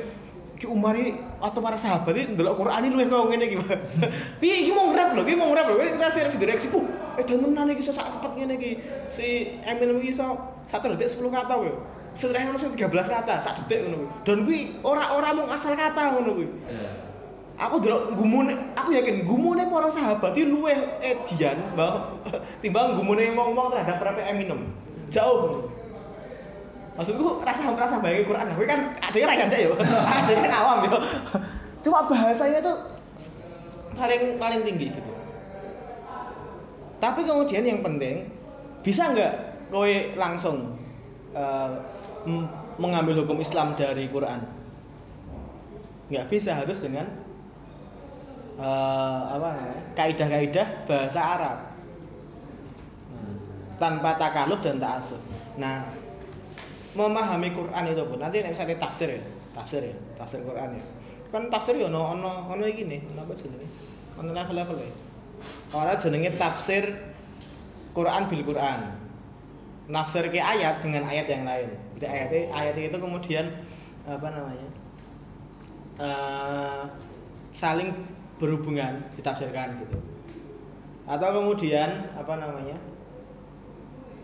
[0.54, 3.56] Ki Umar ini atau para sahabat ini ndelok Quran ini luwih kok ngene iki.
[3.58, 3.78] Pak.
[4.40, 5.82] Piye iki mau nge-rap lho, iki mau nge-rap lho.
[5.82, 6.86] Kita share video reaksi, "Puh,
[7.18, 8.70] eh dan tenan iki iso sak cepet ngene iki."
[9.10, 10.38] Si Eminem iki iso
[10.70, 11.74] satu detik 10 kata kuwi.
[12.14, 14.10] Sebenarnya ono sing 13 kata, sak detik ngono kuwi.
[14.22, 16.48] Dan kuwi ora-ora mung asal kata ngono kuwi.
[17.54, 22.10] Aku delok gumune, aku yakin gumune para sahabat iki luwih edian mbah
[22.62, 24.74] timbang gumune ngomong terhadap rap Eminem.
[25.06, 25.70] Jauh.
[26.98, 29.70] Maksudku rasa rasa bayangin Quran, gue kan adanya ra ganda ya.
[29.86, 30.90] Adanya kan awam ya.
[31.86, 32.76] Cuma bahasanya tuh
[33.94, 35.10] paling paling tinggi gitu.
[36.98, 38.30] Tapi kemudian yang penting
[38.82, 39.32] bisa nggak
[39.70, 40.74] kowe langsung
[42.26, 42.50] m-
[42.82, 44.42] mengambil hukum Islam dari Quran?
[46.10, 47.06] Nggak bisa harus dengan
[48.58, 51.58] eh, apa namanya kaidah-kaidah bahasa Arab
[53.14, 53.36] Hmm.
[53.78, 55.20] tanpa takaluf dan ta'asuf.
[55.54, 55.86] Nah,
[56.98, 59.22] memahami Quran itu pun nanti misalnya tafsir ya,
[59.54, 60.84] tafsir ya, tafsir Quran ya.
[61.30, 63.66] Kan tafsir ya ono ono ono iki nih, ono apa jenenge?
[64.18, 64.90] Ono level-level ya.
[65.74, 66.90] Ora jenenge tafsir
[67.94, 68.94] Quran bil Quran.
[69.90, 71.70] Nafsir ke ayat dengan ayat yang lain.
[71.98, 73.46] Jadi ayatnya ayat itu kemudian
[74.06, 74.68] apa namanya?
[75.94, 76.82] eh,
[77.54, 77.94] saling
[78.44, 79.96] berhubungan ditafsirkan gitu.
[81.08, 82.76] Atau kemudian apa namanya?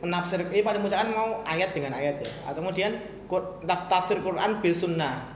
[0.00, 2.96] menafsir ini paling mudah mau ayat dengan ayat ya atau kemudian
[3.68, 5.28] tafsir Quran bil sunnah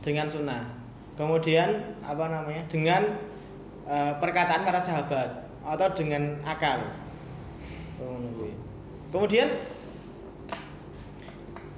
[0.00, 0.64] dengan sunnah
[1.20, 3.20] kemudian apa namanya dengan
[3.84, 6.80] eh, perkataan para sahabat atau dengan akal
[9.12, 9.52] kemudian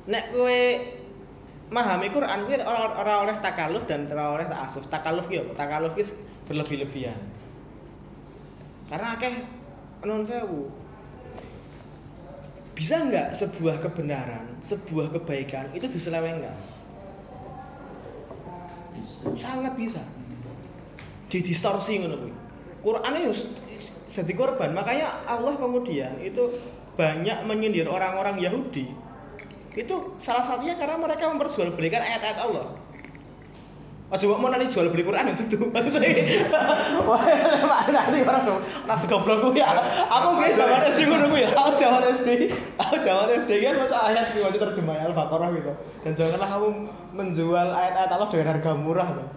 [0.06, 0.62] nek kowe
[1.72, 5.96] memahami Quran kuwi ora ora oleh takaluf dan ora oleh ta'asuf takaluf ki apa takaluf
[5.96, 6.04] ki
[6.44, 7.16] berlebih-lebihan
[8.92, 9.40] karena akeh
[10.04, 10.68] non sewu
[12.72, 16.56] bisa nggak sebuah kebenaran, sebuah kebaikan itu diselewengkan?
[19.36, 20.00] Sangat bisa.
[21.28, 22.34] Didistorsi ngono kuwi.
[22.82, 23.52] Qur'ane yo se-
[24.10, 24.72] jadi korban.
[24.74, 26.48] Makanya Allah kemudian itu
[26.96, 28.90] banyak menyindir orang-orang Yahudi.
[29.72, 32.76] Itu salah satunya karena mereka memperjualbelikan ayat-ayat Allah.
[34.12, 36.12] Coba mau nanti jual beli Quran itu tuh maksudnya.
[37.08, 37.24] Wah,
[37.96, 39.72] nanti orang dong nasi goblok gue ya.
[40.04, 41.48] Aku kayak zaman SD gue ya.
[41.56, 42.28] Aku zaman SD,
[42.76, 45.72] aku zaman SD kan masa ayat gue aja terjemah Al-Baqarah gitu.
[46.04, 46.68] Dan janganlah kamu
[47.16, 49.08] menjual ayat-ayat Allah dengan harga murah.
[49.16, 49.28] Loh.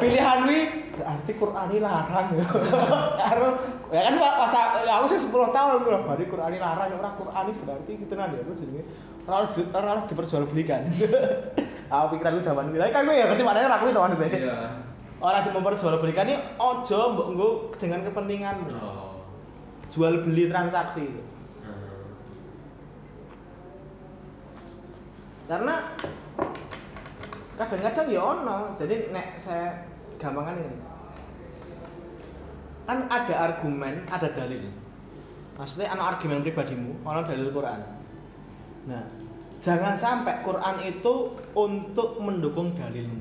[0.00, 0.58] Pilihan wi
[1.00, 2.46] berarti Quran ini larang ya.
[3.90, 4.54] Ya kan Pak, pas
[4.86, 8.36] aku sih 10 tahun tuh bari Quran ini larang ora Quran ini berarti gitu nanti
[8.38, 8.82] aku jenenge
[9.30, 10.90] ora harus- ora harus diperjualbelikan.
[11.94, 12.78] Aku pikiran lu zaman itu.
[12.78, 14.28] Tapi kan gue ya ngerti maknanya raku itu maksudnya.
[14.30, 14.56] Iya.
[15.20, 19.22] Orang yang memperjualbelikan ini ojo mbok nggo dengan kepentingan Oh.
[19.90, 21.22] jual beli transaksi itu.
[21.60, 21.98] Hmm.
[25.46, 25.74] Karena
[27.58, 28.58] kadang-kadang ya ono.
[28.78, 29.82] Jadi nek saya
[30.16, 30.78] gampangkan ini.
[32.86, 34.66] Kan ada argumen, ada dalil.
[35.54, 37.80] Maksudnya ana argumen pribadimu, ana dalil Quran.
[38.88, 39.04] Nah,
[39.60, 41.14] jangan sampai Quran itu
[41.52, 43.20] untuk mendukung dalilmu.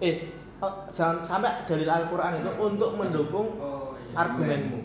[0.00, 0.30] Eh,
[0.62, 4.24] eh, jangan sampai dalil Al-Quran itu untuk mendukung Oh, iya.
[4.24, 4.78] argumenmu.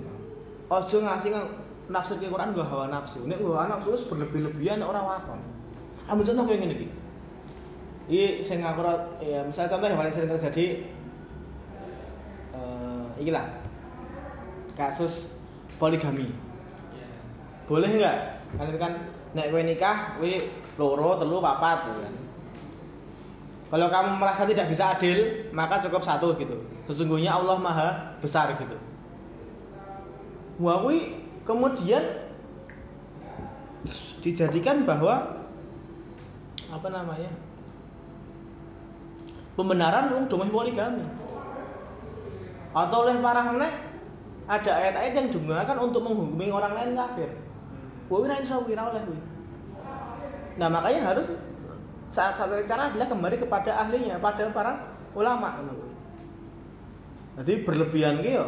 [0.66, 1.30] Ojo ngasih
[1.88, 3.30] nafsir ke Quran gak hawa nafsu.
[3.30, 5.38] Nek gak hawa nafsu wis berlebih-lebihan nek ora waton.
[6.10, 6.90] Ambil contoh iki.
[8.10, 10.66] Iki sing aku ora- ya misalnya contoh yang paling sering terjadi
[12.58, 13.46] eh iki lah.
[14.74, 15.30] Kasus
[15.78, 16.34] poligami.
[16.92, 17.08] Iya.
[17.70, 18.18] Boleh nggak?
[18.60, 18.94] Itu kan
[19.36, 20.32] nek kowe nikah, kowe
[20.80, 22.16] loro, telu, papat gitu kan.
[23.66, 26.56] Kalau kamu merasa tidak bisa adil, maka cukup satu gitu.
[26.88, 27.90] Sesungguhnya Allah Maha
[28.24, 28.80] besar gitu.
[30.64, 30.80] Wah,
[31.44, 32.04] kemudian
[34.24, 35.44] dijadikan bahwa
[36.72, 37.32] apa namanya?
[39.60, 41.04] Pembenaran wong domeh poligami.
[42.76, 43.72] Atau oleh para meneh
[44.46, 47.45] ada ayat-ayat yang digunakan untuk menghukumi orang lain kafir.
[48.06, 49.22] Wah, ora iso kuwi ora oleh kuwi.
[50.56, 51.28] Nah, makanya harus
[52.14, 54.72] saat satu cara adalah kembali kepada ahlinya, pada para
[55.18, 55.94] ulama ngono kuwi.
[57.36, 58.46] Jadi berlebihan yo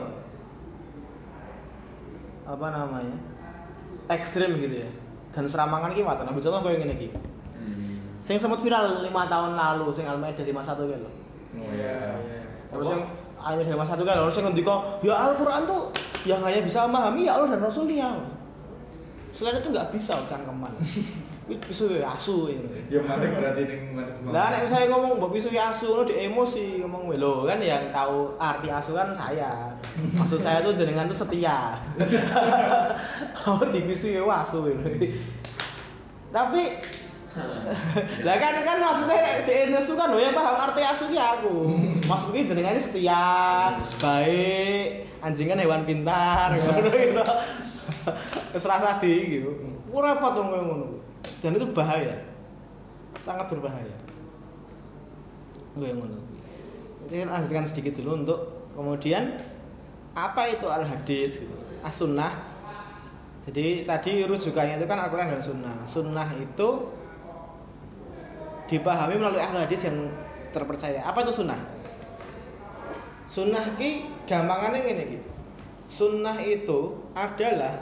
[2.47, 3.17] apa namanya?
[4.07, 4.89] ekstrim gitu ya.
[5.35, 6.31] Dan serampangan ki waton.
[6.31, 7.11] Ambil contoh koyo ngene iki.
[7.59, 7.99] Hmm.
[8.23, 11.11] Sing sempat viral 5 tahun lalu sing Al-Maidah 51 ki lho.
[11.59, 12.15] Oh iya.
[12.71, 13.03] Terus yang
[13.37, 15.91] Al-Maidah 51 kan harus ngendika, ya Al-Qur'an tuh
[16.23, 18.09] yang hanya bisa memahami ya Allah dan Rasulnya.
[19.37, 20.73] Selain itu nggak bisa cangkeman
[21.47, 25.31] Wih, pisu ya asu ini Ya mari berarti ning mana lah nek misalnya ngomong mbok
[25.31, 29.15] pisu ya asu ngono di emosi ngomong "Weh, lho kan yang tahu arti asu kan
[29.15, 29.71] saya.
[29.95, 31.79] Maksud saya tuh jenengan tuh setia.
[33.47, 35.15] Oh di pisu ya asu ini
[36.27, 36.83] tapi
[38.23, 41.55] lah kan kan maksudnya di nesu kan lho yang paham arti asu ki aku.
[42.07, 43.23] Maksudnya jenengan ini setia
[44.01, 47.23] baik anjing kan hewan pintar ngono gitu
[48.53, 49.51] terus rasa di gitu
[49.89, 50.87] ku repot dong kayak ngono.
[51.43, 52.15] Dan itu bahaya.
[53.21, 53.95] Sangat berbahaya.
[55.77, 56.17] Kayak ngono
[57.07, 58.39] kita lanjutkan sedikit dulu untuk
[58.75, 59.39] kemudian
[60.11, 62.57] apa itu al hadis gitu as sunnah
[63.47, 65.75] jadi tadi rujukannya itu kan Al-Quran dan Sunnah.
[65.87, 66.91] Sunnah itu
[68.67, 70.11] dipahami melalui ahli hadis yang
[70.51, 71.03] terpercaya.
[71.07, 71.59] Apa itu sunnah?
[73.27, 75.19] Sunnah ki gampangannya gini ki.
[75.87, 77.79] Sunnah itu adalah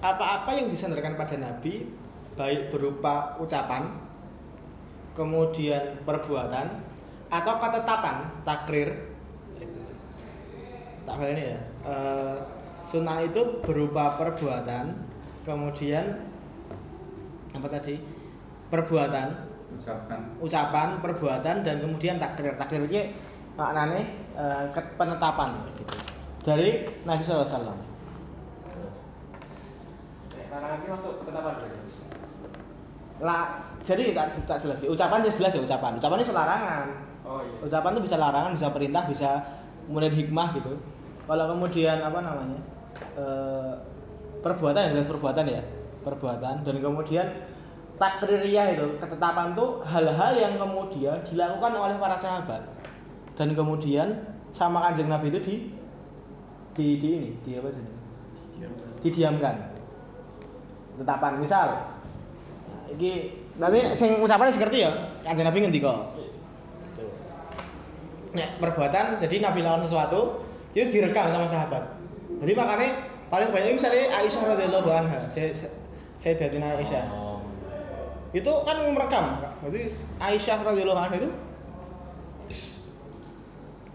[0.00, 1.84] apa-apa yang disandarkan pada Nabi
[2.36, 3.92] baik berupa ucapan,
[5.12, 6.80] kemudian perbuatan
[7.28, 8.16] atau ketetapan
[8.48, 8.88] takrir.
[11.04, 11.60] Tak ini ya.
[11.84, 12.36] Eh,
[12.88, 14.96] sunnah itu berupa perbuatan,
[15.44, 16.20] kemudian
[17.52, 18.00] apa tadi?
[18.70, 22.54] Perbuatan, ucapkan ucapan, perbuatan dan kemudian takdir.
[22.54, 23.14] Takdir itu
[23.54, 24.02] maknanya
[24.34, 25.84] eh, ke- penetapan gitu.
[26.40, 27.76] Dari Nabi SAW.
[30.50, 31.94] Larangan ini masuk ketetapan Mas.
[33.20, 33.42] Lah,
[33.84, 34.80] jadi tak, tak jelas.
[34.82, 35.92] Ucapan ya jelas ya ucapan.
[36.00, 36.86] Ucapan itu larangan.
[37.22, 37.56] Oh iya.
[37.62, 39.30] Ucapan itu bisa larangan, bisa perintah, bisa
[39.86, 40.72] kemudian hikmah gitu.
[41.28, 42.60] Kalau kemudian apa namanya?
[43.14, 43.72] eh,
[44.42, 45.62] perbuatan ya jelas perbuatan ya.
[46.02, 47.26] Perbuatan dan kemudian
[48.00, 52.64] takririyah itu ketetapan itu hal-hal yang kemudian dilakukan oleh para sahabat.
[53.36, 54.24] Dan kemudian
[54.56, 55.54] sama kanjeng Nabi itu di
[56.72, 57.84] di, di ini di apa sih?
[59.04, 59.54] Didiamkan.
[60.96, 61.68] Tetapan misal.
[62.72, 65.92] Nah, iki nanti sing ucapan ngerti ya kanjeng Nabi ngendika
[68.30, 71.82] Nek perbuatan jadi Nabi lakukan sesuatu itu direkam sama sahabat.
[72.40, 75.70] Jadi makanya paling banyak misalnya Aisyah radhiyallahu anha, saya saya
[76.22, 77.04] Sayyidatina Aisyah.
[78.30, 79.42] Itu kan merekam.
[79.66, 79.90] Jadi
[80.22, 81.30] Aisyah radhiyallahu anha itu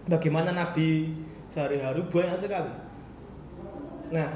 [0.06, 1.16] bagaimana Nabi
[1.48, 2.70] sehari-hari banyak sekali.
[4.12, 4.28] Nah,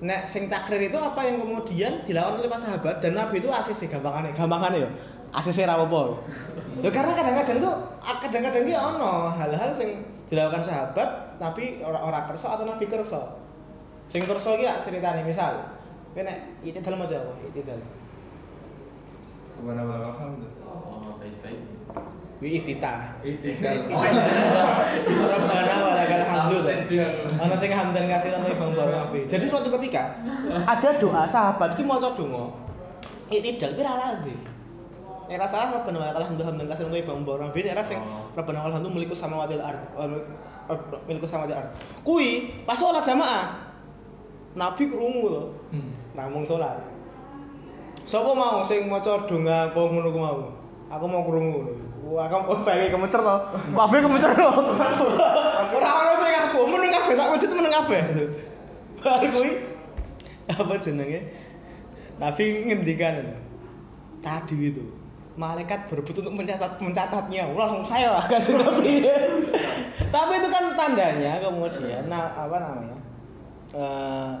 [0.00, 3.90] nek sing takrir itu apa yang kemudian dilakukan oleh para sahabat dan Nabi itu ACC
[3.90, 4.90] gampangannya, gampangannya ya.
[5.34, 6.00] ACC ra apa
[6.80, 12.56] Ya karena kadang-kadang tuh kadang-kadang ki ono hal-hal sing dilakukan sahabat tapi ora ora kersa
[12.56, 13.36] atau Nabi kersa.
[14.06, 15.60] Sing kersa ki ya ceritane misal
[16.16, 17.84] kene itu dalam aja itu dalam.
[19.56, 20.68] Ke mana mana alhamdulillah.
[20.68, 21.60] Oh, baik-baik.
[22.36, 23.16] Wi iftitah.
[23.24, 23.88] Itikal.
[25.08, 26.68] Rabbana walakal hamdu.
[27.40, 29.24] Ana sing hamdan kasiran wa bang nabi.
[29.24, 30.20] Jadi suatu ketika
[30.76, 32.52] ada doa sahabat ki maca donga.
[33.32, 34.36] Iktidal ki ra lazim.
[35.26, 37.58] Nek ra salah Rabbana walakal hamdu hamdan kasiran wa bang nabi.
[37.64, 38.28] Nek ra sing Oh.
[38.36, 39.80] Rabbana walakal hamdu milikus samawati wal ard.
[41.08, 41.70] Milikus samawati wal ard.
[42.04, 43.64] Kui pas sholat jamaah.
[44.52, 45.42] Nabi krungu to.
[45.72, 45.92] Hmm.
[46.12, 46.80] namung sholat.
[48.06, 50.38] Sopo mau sing maca donga apa ngono ku mau?
[50.86, 51.74] Aku mau krungu.
[52.06, 53.36] Wah, kamu pengen kemecer to.
[53.74, 54.50] Kabeh kemecer to.
[55.74, 58.00] Ora ono sing aku meneng kabeh sak masjid meneng kabeh.
[59.02, 59.50] Kuwi
[60.46, 61.20] apa jenenge?
[62.22, 63.34] Nabi ngendikan
[64.22, 64.86] tadi itu
[65.36, 69.04] malaikat berebut untuk mencatat mencatatnya langsung saya lah kan Nabi
[70.08, 72.96] tapi itu kan tandanya kemudian nah, apa namanya
[73.76, 74.32] eh,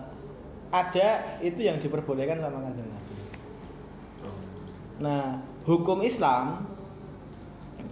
[0.72, 1.08] ada
[1.44, 3.12] itu yang diperbolehkan sama kanjeng Nabi
[4.96, 6.64] Nah, hukum Islam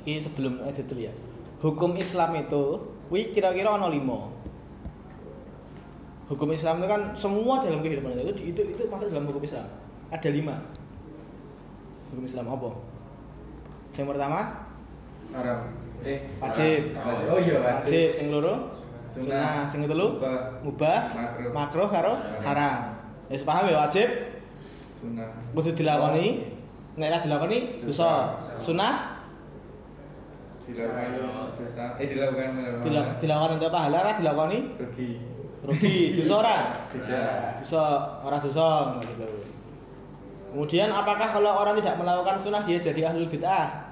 [0.05, 1.13] ini sebelum edit ya.
[1.61, 4.33] Hukum Islam itu, wih kira-kira ono limo.
[6.29, 9.69] Hukum Islam itu kan semua dalam kehidupan itu itu itu masuk dalam hukum Islam.
[10.09, 10.57] Ada lima.
[12.13, 12.71] Hukum Islam apa?
[13.95, 14.41] Yang pertama
[15.35, 15.59] Haram.
[16.05, 16.81] Eh, wajib.
[17.33, 18.09] Oh iya wajib.
[18.13, 18.77] Sing loro
[19.15, 19.63] Sunnah.
[19.71, 20.59] Sing telu Mubah.
[20.67, 21.51] mubah, Makruh.
[21.55, 22.13] makruh karo
[22.43, 22.99] haram.
[23.31, 24.09] Wis paham ya wajib?
[24.99, 25.31] Sunnah.
[25.55, 26.54] kudu dilakoni
[26.95, 28.39] nek ora dilakoni dosa.
[28.59, 28.95] Sunah
[30.65, 31.07] Dilakukan
[31.61, 31.85] dosa.
[32.01, 32.81] Eh dilakukan melawan.
[32.81, 35.11] dilak- dilakoni untuk pahala ora dilakoni Rugi.
[35.61, 35.97] rugi.
[36.15, 36.59] Dosa ora?
[36.89, 37.61] Tidak.
[37.61, 37.85] dosa.
[38.23, 38.67] Ora dosa.
[39.01, 39.27] Gitu
[40.55, 43.91] kemudian apakah kalau orang tidak melakukan sunnah dia jadi ahlul bid'ah?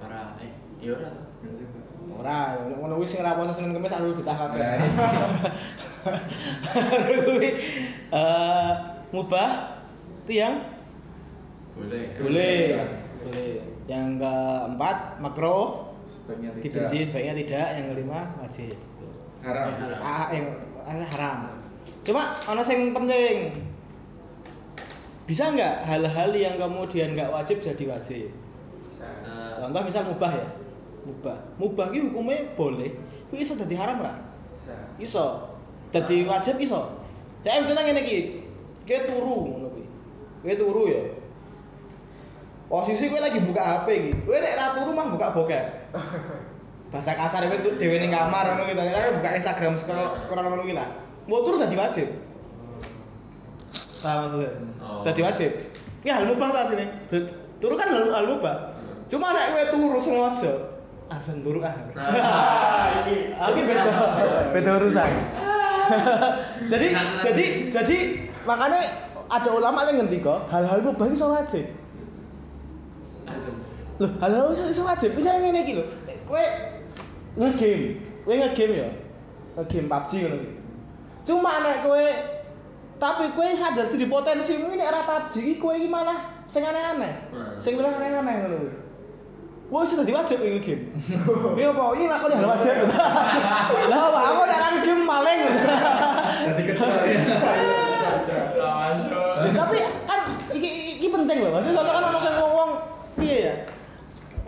[0.00, 0.48] Ora, eh,
[0.80, 1.12] iya ora.
[2.16, 2.38] ora.
[2.64, 4.64] Ngono kuwi sing ora puasa Senin Kamis ahlul bid'ah kabeh.
[7.28, 7.48] Kuwi
[8.16, 8.72] eh
[9.12, 9.50] mubah
[10.24, 10.73] itu yang
[11.74, 12.04] Boleh.
[12.22, 12.58] boleh
[13.24, 13.50] boleh
[13.90, 16.62] yang keempat makro Sebaiknya tidak.
[16.62, 18.76] dibenci sebaiknya tidak yang kelima wajib
[19.44, 19.68] Haram.
[20.00, 20.46] Ah yang
[20.88, 21.64] ah, haram
[22.04, 23.64] Cuma ana sing penting.
[25.24, 28.28] Bisa nggak hal-hal yang kemudian nggak wajib jadi wajib?
[28.28, 29.08] Bisa.
[29.56, 30.48] Contoh misal mubah ya.
[31.08, 31.36] Mubah.
[31.56, 32.92] Mubah ki hukumnya boleh.
[33.32, 34.20] Kuwi iso dadi haram ra?
[34.60, 34.76] Bisa.
[35.00, 35.26] Iso.
[35.92, 36.92] Dadi wajib iso.
[37.40, 38.44] Kayak misalnya iki.
[38.84, 39.36] Kowe turu.
[40.44, 41.00] Kowe turu ya.
[42.64, 44.10] Posisi kowe lagi buka HP iki.
[44.24, 45.64] Kowe nek ra turu mah buka bokep.
[46.92, 48.80] Bahasa kasar itu dhewe ning kamar ngono gitu.
[48.80, 50.88] Nek buka Instagram scroll scroll ngono kuwi lah.
[51.28, 52.08] Mau turu dadi wajib.
[54.00, 54.50] Paham maksudnya?
[54.80, 55.00] Oh.
[55.04, 55.50] Dadi wajib.
[56.04, 56.84] Ini hal mubah ta sini.
[57.60, 58.56] Turu kan hal, hal mubah.
[59.08, 60.52] Cuma nek kowe turu sengaja,
[61.12, 61.76] ah sen turu ah.
[61.92, 63.04] Nah.
[63.04, 63.16] Ini.
[63.36, 63.92] Ah, ini beda,
[64.56, 65.10] beda urusan.
[66.72, 66.86] jadi,
[67.20, 67.98] jadi, jadi
[68.48, 68.80] makanya
[69.28, 71.64] ada ulama yang ngendika hal-hal mubah itu wajib.
[74.02, 75.14] Loh, hal-hal itu iso wajib.
[75.14, 75.84] Misalnya ngene iki lho.
[76.26, 76.42] Kowe
[77.38, 78.88] nge-game, kowe nge-game ya.
[79.54, 80.50] Nge-game PUBG ngono iki.
[81.24, 82.04] Cuma nek kowe
[82.98, 87.12] tapi kowe sadar di potensimu ini era PUBG iki kowe iki malah sing aneh-aneh.
[87.62, 88.72] Sing bilang aneh-aneh ngono kuwi.
[89.70, 90.82] Kowe sudah diwajib iki game.
[91.54, 91.82] Iya apa?
[91.94, 92.74] Iki lakoni hal wajib.
[93.90, 95.40] Lah apa aku nek nang game maling.
[96.66, 97.18] Ketua ya.
[98.58, 99.54] Langsung.
[99.54, 101.50] Tapi kan iki iki penting loh.
[101.54, 102.70] Maksudnya sosok kan ono sing ngomong
[103.18, 103.54] piye ya?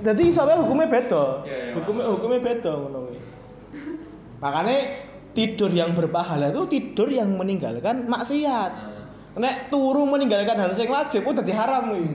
[0.07, 1.43] Jadi soalnya hukumnya beda.
[1.43, 3.19] Iya, iya, hukumnya hukumnya beda ngono kuwi.
[4.39, 4.79] Makanya
[5.35, 8.73] tidur yang berpahala itu tidur yang meninggalkan maksiat.
[9.35, 9.43] Nah.
[9.43, 12.07] Nek turu meninggalkan hal sing wajib itu dadi haram kuwi.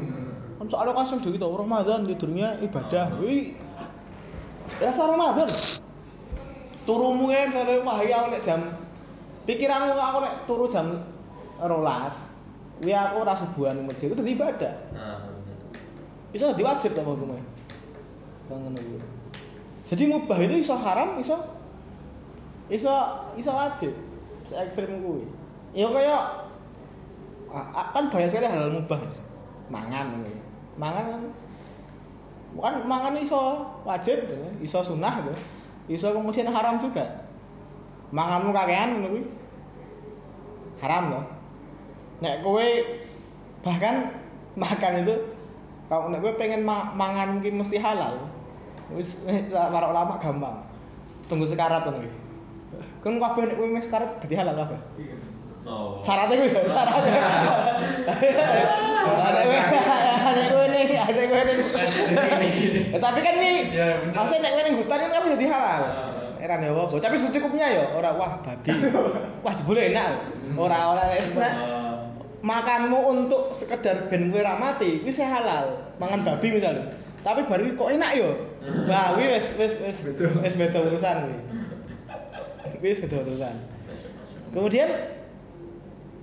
[0.56, 3.12] Kan soalnya kan sing gitu Ramadan tidurnya ibadah.
[3.20, 3.60] Kuwi
[4.80, 5.52] rasa Ramadan.
[6.88, 8.74] Turumu ya misalnya wah ya nek jam
[9.46, 11.04] pikiranmu aku nek turu jam
[11.60, 12.16] rolas.
[12.80, 14.74] Kuwi aku ora subuhan masjid itu dadi ibadah.
[14.96, 15.20] Nah.
[16.32, 17.44] Bisa dadi wajib ta hukumnya.
[18.52, 19.00] Kuwi.
[19.92, 21.36] Jadi mubah itu iso haram, iso
[22.72, 22.94] iso
[23.36, 23.92] iso wajib.
[24.48, 25.28] Se ekstrem kuwi.
[25.76, 26.48] Ya kaya
[27.92, 29.04] kan banyak sekali hal mubah.
[29.68, 30.32] Mangan ngono.
[30.80, 31.22] Mangan kan
[32.56, 34.32] bukan mangan iso wajib,
[34.64, 35.34] iso sunnah gitu.
[36.00, 37.28] Iso kemudian haram juga.
[38.16, 39.22] Manganmu kakean kuwi.
[40.80, 41.26] Haram loh.
[42.24, 42.68] Nek kowe
[43.60, 44.08] bahkan
[44.62, 45.16] makan itu
[45.92, 48.31] kalau nek kowe pengen ma mangan mungkin mesti halal.
[48.96, 50.56] Wis eh, para ulama gampang.
[51.28, 52.12] Tunggu sekarat ngono kuwi.
[53.02, 54.80] Kan kabeh nek kowe wis sekarat dadi halal kabeh.
[55.62, 56.02] Oh.
[56.02, 57.22] Syaratnya gue, syaratnya.
[59.06, 59.60] Syaratnya gue,
[60.22, 61.56] ada gue nih, ada gue nih.
[62.98, 64.14] Tapi kan nih, Ya, bener.
[64.18, 65.82] maksudnya nek gue ning hutan kan jadi halal.
[65.86, 66.42] Ah.
[66.42, 66.98] Era nih apa?
[66.98, 68.74] Tapi secukupnya ya, orang wah babi,
[69.46, 70.10] wah jebule enak.
[70.58, 72.10] Orang orang es Ah.
[72.42, 75.94] makanmu untuk sekedar ben kowe ra mati, kuwi sih halal.
[76.02, 76.90] Mangan babi misalnya.
[77.22, 78.30] Tapi baru kok enak yo.
[78.90, 80.42] Nah, kuwi wis wis wis Betul.
[80.42, 81.18] wis beda urusan.
[82.82, 83.56] Kuwi wis beda urusan.
[84.52, 84.90] Kemudian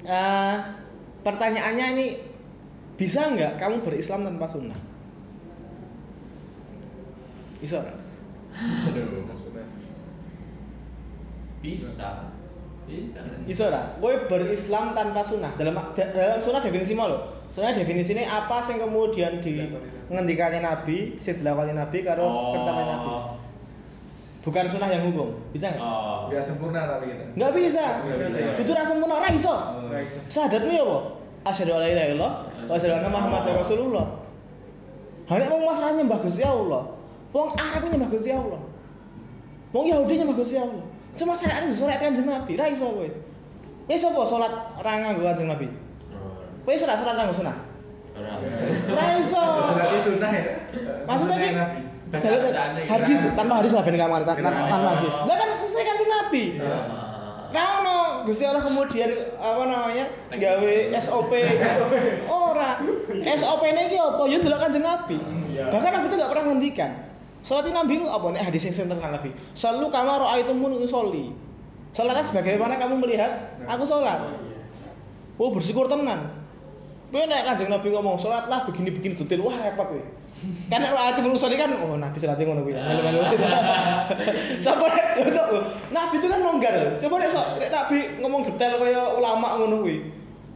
[0.03, 0.55] eh,
[1.23, 2.07] pertanyaannya ini
[2.99, 4.79] bisa nggak kamu berislam tanpa sunnah?
[7.63, 7.79] Bisa.
[11.59, 12.11] Bisa.
[12.89, 13.21] Bisa.
[13.47, 13.87] Bisa nggak?
[13.99, 17.38] Kowe berislam tanpa sunnah dalam da- dalam sunnah definisi mau loh.
[17.49, 19.73] Soalnya definisinya apa sing kemudian di
[20.13, 22.53] ngendikannya Nabi, sing dilakoni Nabi karo Oh.
[22.53, 23.13] ketemu Nabi.
[24.45, 25.29] Bukan sunnah yang hukum.
[25.53, 25.83] Bisa nggak?
[25.83, 26.29] Oh.
[26.29, 27.25] Enggak sempurna tapi kita.
[27.37, 27.85] Nggak bisa.
[28.05, 28.61] Nggak bisa.
[28.65, 29.55] Itu rasa sempurna ora iso.
[29.93, 30.19] Bisa.
[30.29, 30.99] Syahadatmu ya apa?
[31.49, 32.33] Asyhadu an la ilaha illallah
[32.69, 34.07] wa asyhadu anna Muhammadar Rasulullah.
[35.29, 36.83] Hanya wong masalah nyembah Gusti Allah.
[37.37, 38.61] Wong Arab nyembah Gusti Allah.
[39.77, 40.85] Wong Yahudi nyembah Gusti Allah.
[41.17, 43.09] Cuma syariat itu syariat kanjeng Nabi, ra iso kowe.
[43.89, 45.69] Ya sapa salat ra nganggo kanjeng Nabi?
[46.69, 46.71] Oh.
[46.71, 47.57] Kowe salat salat nganggo sunah.
[48.13, 48.33] Ora.
[48.93, 49.41] Ra iso.
[49.41, 50.45] Sunah sunnah ya.
[51.09, 51.65] Maksudnya ki gitu.
[52.89, 55.15] hadis tanpa hadis lah ben kamar tan- Tanpa tanpa hadis.
[55.25, 56.43] Lah kan sesuai kanjeng Nabi.
[56.61, 57.09] Ah.
[57.49, 57.97] Ra ono
[58.29, 59.09] Gusti Allah kemudian
[59.41, 61.33] apa namanya gawe SOP
[62.29, 62.77] ora
[63.25, 65.17] SOP ini iki apa ya delok kanjeng Nabi
[65.49, 65.73] Iya.
[65.73, 66.91] bahkan Nabi itu gak pernah ngendikan
[67.41, 70.77] Salat Nabi itu apa nih hadis yang sering terkenal Nabi Selalu kamu roa itu mun
[70.77, 71.33] usolli
[71.97, 74.29] Salatnya sebagaimana kamu melihat aku sholat
[75.41, 76.38] Oh bersyukur tenan
[77.09, 80.03] Kowe nek kanjeng Nabi ngomong sholatlah begini-begini detail wah repot kowe.
[80.69, 82.77] Kan nek ayat itu usolli kan oh Nabi salate ngono kuwi.
[82.77, 83.21] Melu-melu.
[84.65, 86.77] Coba nek coba Nabi itu kan longgar.
[87.01, 89.97] Coba nek so- nek Nabi ngomong detail kaya ulama ngono kuwi.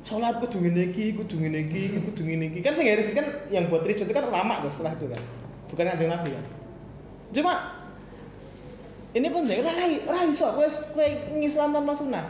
[0.03, 2.59] Salat kudu ngene iki, kudu ngene iki, kudu ngene iki.
[2.59, 5.22] Kan sing garis kan yang buat riset itu kan ulama tuh setelah itu kan.
[5.70, 6.44] Bukan kanjeng Nabi kan.
[7.32, 7.53] Cuma
[9.14, 11.07] ini penting, ora ora iso kowe kowe
[11.38, 12.26] ngislam tanpa sunnah.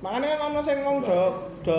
[0.00, 1.20] Makanya kan ono sing ngomong do
[1.66, 1.78] do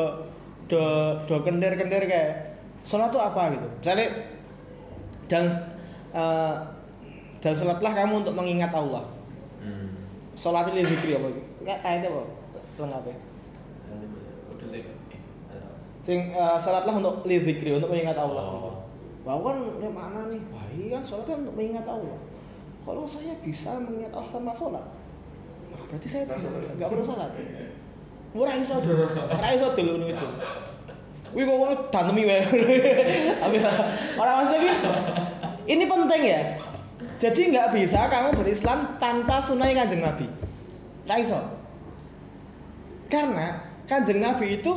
[0.70, 0.84] do
[1.26, 2.56] do kendir-kendir kayak
[2.86, 3.68] sholat itu apa gitu.
[3.82, 4.08] Misalnya
[5.26, 5.44] dan
[6.14, 6.56] eh,
[7.42, 9.10] dan sholatlah kamu untuk mengingat Allah.
[9.60, 9.90] Hmm.
[10.38, 11.50] Sholat itu zikri apa gitu.
[11.66, 12.24] Kayak ayatnya apa?
[12.78, 13.18] selengkapnya.
[14.56, 14.82] Udah sih.
[14.86, 15.68] Eh, ada.
[16.06, 18.54] Sing eh, salatlah untuk lidzikri untuk mengingat Allah Oh.
[18.56, 18.72] gitu.
[19.28, 20.42] Wah kan ya mana nih?
[20.54, 22.18] Wah iya sholat kan untuk mengingat Allah.
[22.88, 24.86] Kalau saya bisa mengingat Allah tanpa sholat,
[25.70, 26.50] nah, berarti saya bisa
[26.80, 27.30] nggak perlu sholat.
[28.36, 30.28] Ora iso ora iso dulu ngono itu.
[31.34, 32.42] Wih kok ngono dantemi wae.
[33.42, 34.74] Tapi ora- ora maksudnya ki
[35.70, 36.42] ini penting ya.
[37.20, 40.30] Jadi nggak bisa kamu berislam tanpa sunnah kanjeng Nabi.
[41.10, 41.40] Nggak iso.
[43.10, 44.74] Karena kanjeng Nabi itu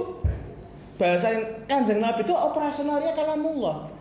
[0.97, 1.29] bahasa
[1.69, 3.93] kanjeng Nabi itu operasionalnya kalamullah.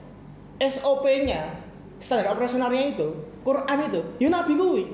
[0.62, 1.58] SOP-nya,
[1.98, 4.86] standar operasionalnya itu, Quran itu, ya Nabi kuwi.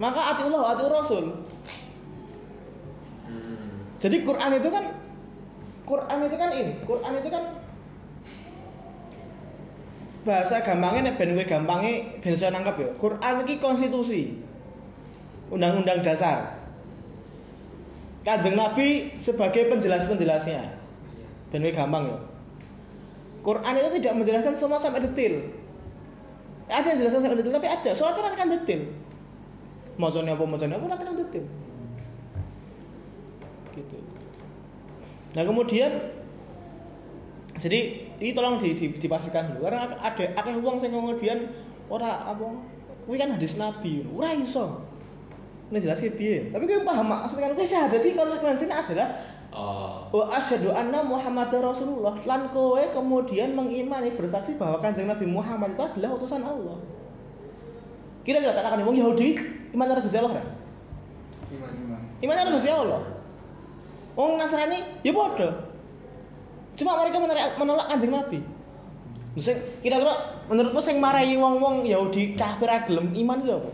[0.00, 1.24] Maka ati Allah, ati Rasul.
[4.00, 4.84] Jadi Quran itu kan
[5.84, 7.44] Quran itu kan ini, Quran itu kan
[10.20, 12.88] bahasa gampangnya nek ben gampange ben iso nangkep ya.
[12.96, 14.36] Quran iki konstitusi.
[15.50, 16.56] Undang-undang dasar.
[18.22, 20.60] Kanjeng Nabi sebagai penjelas-penjelasnya.
[21.50, 22.18] Ben kowe gampang ya.
[23.40, 25.40] Quran itu tidak menjelaskan semua sampai detail.
[26.68, 27.90] Ada yang jelaskan sampai detail tapi ada.
[27.96, 28.82] Soalnya kan detail.
[29.96, 31.44] Macamnya apa macamnya apa nanti kan detail.
[33.80, 33.96] Gitu.
[35.36, 35.92] Nah kemudian
[37.60, 37.78] jadi
[38.20, 41.52] ini tolong di, di, dipastikan dulu karena ada akeh wong sing kemudian
[41.88, 42.44] ora apa
[43.04, 44.84] kuwi kan hadis Nabi ora iso.
[45.70, 46.50] Ini jelas piye.
[46.50, 49.08] Tapi kowe paham maksudnya kan kowe syahadat iki konsekuensinya adalah
[49.50, 50.06] Oh.
[50.14, 55.82] wa asyhadu anna Muhammad Rasulullah lan kowe kemudian mengimani bersaksi bahwa kanjeng Nabi Muhammad itu
[55.82, 56.78] adalah utusan Allah.
[58.22, 59.34] Kira-kira katakan wong Yahudi
[59.74, 60.44] iman karo Gusti Allah ora?
[61.50, 62.00] Iman iman.
[62.22, 63.02] Iman karo Gusti Allah.
[64.20, 65.52] Wong Nasrani ya bodoh.
[66.76, 68.44] Cuma mereka menolak, menolak kanjeng Nabi.
[69.40, 73.70] Sing kira-kira menurutmu sing marahi wong-wong Yahudi kafir gelem iman ki apa?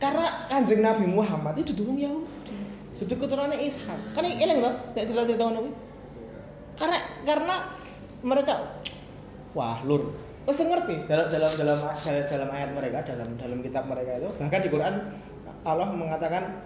[0.00, 2.56] Karena kanjeng Nabi Muhammad itu dudu wong Yahudi.
[2.96, 4.16] Dudu keturunannya Ishak.
[4.16, 5.72] Kan eling to nek cerita-cerita ngono kuwi.
[6.80, 7.54] Karena karena
[8.24, 8.54] mereka
[9.52, 10.14] wah lur
[10.48, 11.78] Wes ngerti dalam dalam dalam
[12.24, 14.94] dalam ayat mereka dalam dalam kitab mereka itu bahkan di Quran
[15.60, 16.64] Allah mengatakan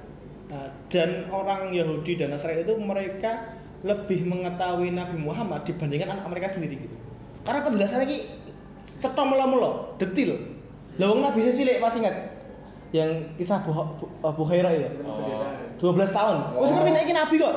[0.53, 6.53] uh, dan orang Yahudi dan Nasrani itu mereka lebih mengetahui Nabi Muhammad dibandingkan anak mereka
[6.53, 6.97] sendiri gitu.
[7.43, 8.19] Karena penjelasannya ki
[9.03, 10.39] cetha mula-mula, detil.
[11.01, 12.17] Lah wong Nabi cilik masih ingat
[12.93, 14.89] yang kisah Bu, Bu, Bukhairah itu.
[15.09, 15.49] Oh.
[15.81, 16.37] 12 tahun.
[16.61, 17.57] Wes ngerti nek iki nabi kok.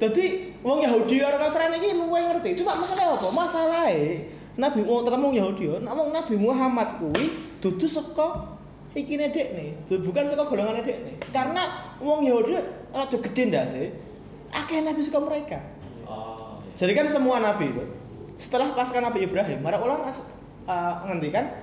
[0.00, 0.24] Jadi
[0.64, 2.56] wong Yahudi karo Nasrani iki luwe ngerti.
[2.56, 3.28] Cuma masalah apa?
[3.28, 4.24] Masalahe
[4.56, 8.51] Nabi wong wong Yahudi nek wong Nabi Muhammad kuwi dudu saka
[8.92, 11.16] ikine dekne, dudu bukan saka golongan dekne.
[11.32, 12.60] Karena wong Yahudi
[12.92, 13.82] rada gede ndase.
[14.52, 15.58] Akeh nabi saka mereka.
[16.04, 16.60] Oh.
[16.76, 17.84] Jadi kan semua nabi itu
[18.42, 21.54] setelah pasca Nabi Ibrahim, para ulama uh, ngendikan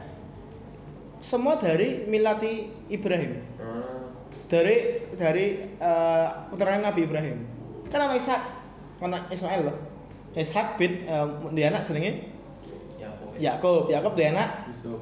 [1.19, 4.15] semua dari milati Ibrahim Hmm.
[4.47, 7.37] dari dari uh, keturunan Nabi Ibrahim.
[7.91, 8.41] Kan anak Ishak,
[9.03, 9.77] anak Ismail loh.
[10.39, 12.31] Ishak bin um, dia anak jenenge
[12.95, 13.39] Ya, pokoknya.
[13.43, 14.99] Yakub, Yakub dia anak Yusuf.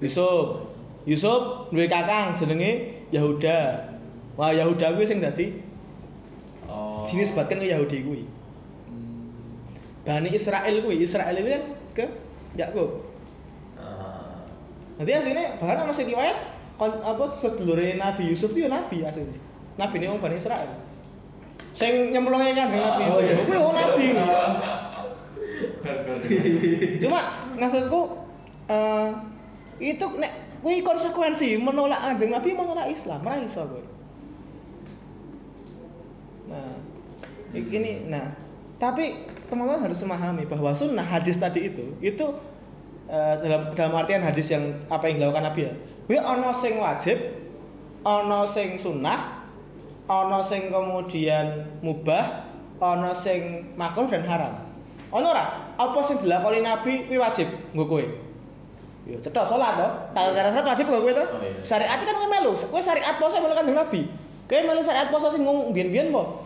[0.00, 0.72] Yusuf.
[1.04, 3.86] Yusuf duwe kakang jenenge Yahuda.
[4.34, 5.66] Wah, Yahuda kuwi sing dadi
[6.68, 7.08] Oh.
[7.08, 8.22] dinisbatkan ke Yahudi kuwi.
[10.04, 11.62] Bani Israel kuwi, Israel itu kan
[11.96, 12.04] ke
[12.54, 13.02] Yakub.
[13.74, 14.44] Ah.
[14.96, 16.36] Nanti aslinya bahkan ana sing riwayat
[16.76, 19.36] kon- apa sedulure Nabi Yusuf itu ya nabi aslinya.
[19.76, 20.76] Nabi ini wong Bani Israel.
[21.72, 23.22] Sing nyemplunge kanjeng Nabi Oh, Yusuf.
[23.24, 23.34] iya.
[23.42, 24.06] Kuwi wong nabi.
[27.02, 27.20] Cuma
[27.56, 28.00] maksudku
[28.68, 29.08] eh
[29.80, 30.32] itu nek
[30.62, 33.84] kuwi konsekuensi menolak kanjeng Nabi menolak Islam, iso kowe.
[36.48, 36.74] Nah,
[37.54, 38.32] ini nah,
[38.80, 42.26] tapi teman-teman harus memahami bahwa sunnah hadis tadi itu itu
[43.06, 45.72] eh, dalam dalam artian hadis yang apa yang dilakukan Nabi ya.
[46.08, 47.18] Kuwi ana sing wajib,
[48.02, 49.44] ana sing sunnah,
[50.08, 52.48] ana sing kemudian mubah,
[52.80, 54.54] ana sing makruh dan haram.
[55.12, 55.72] Ono ora?
[55.76, 58.04] Apa sing dilakoni Nabi kuwi wajib nggo kowe?
[59.08, 59.88] Ya cetha salat to.
[60.12, 61.24] Kalau cara salat wajib nggo kowe to.
[61.24, 61.64] Oh, iya.
[61.64, 62.52] Syariat kan kowe melu.
[62.52, 64.00] Kowe syariat poso melu kanjeng Nabi.
[64.44, 66.44] Kowe melu syariat poso sing ngomong biyen-biyen po.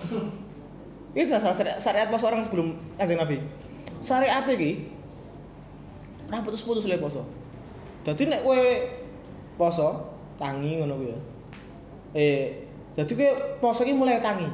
[1.19, 3.43] Itu salah syariat, poso orang sebelum kanjeng Nabi.
[3.99, 4.87] Syariat iki
[6.31, 7.27] ora putus-putus le poso.
[8.07, 8.63] Dadi nek kowe
[9.59, 11.19] poso tangi ngono kuwi ya.
[12.15, 12.47] Eh,
[12.95, 14.47] dadi kowe poso iki mulai tangi.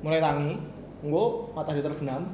[0.00, 0.56] Mulai tangi,
[1.04, 2.32] engko matahari terbenam,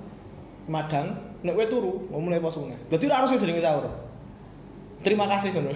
[0.70, 2.78] madang, nek kowe turu, mulai poso meneh.
[2.86, 4.03] Dadi ora harus jenenge sahur.
[5.04, 5.70] Terima kasih ngono.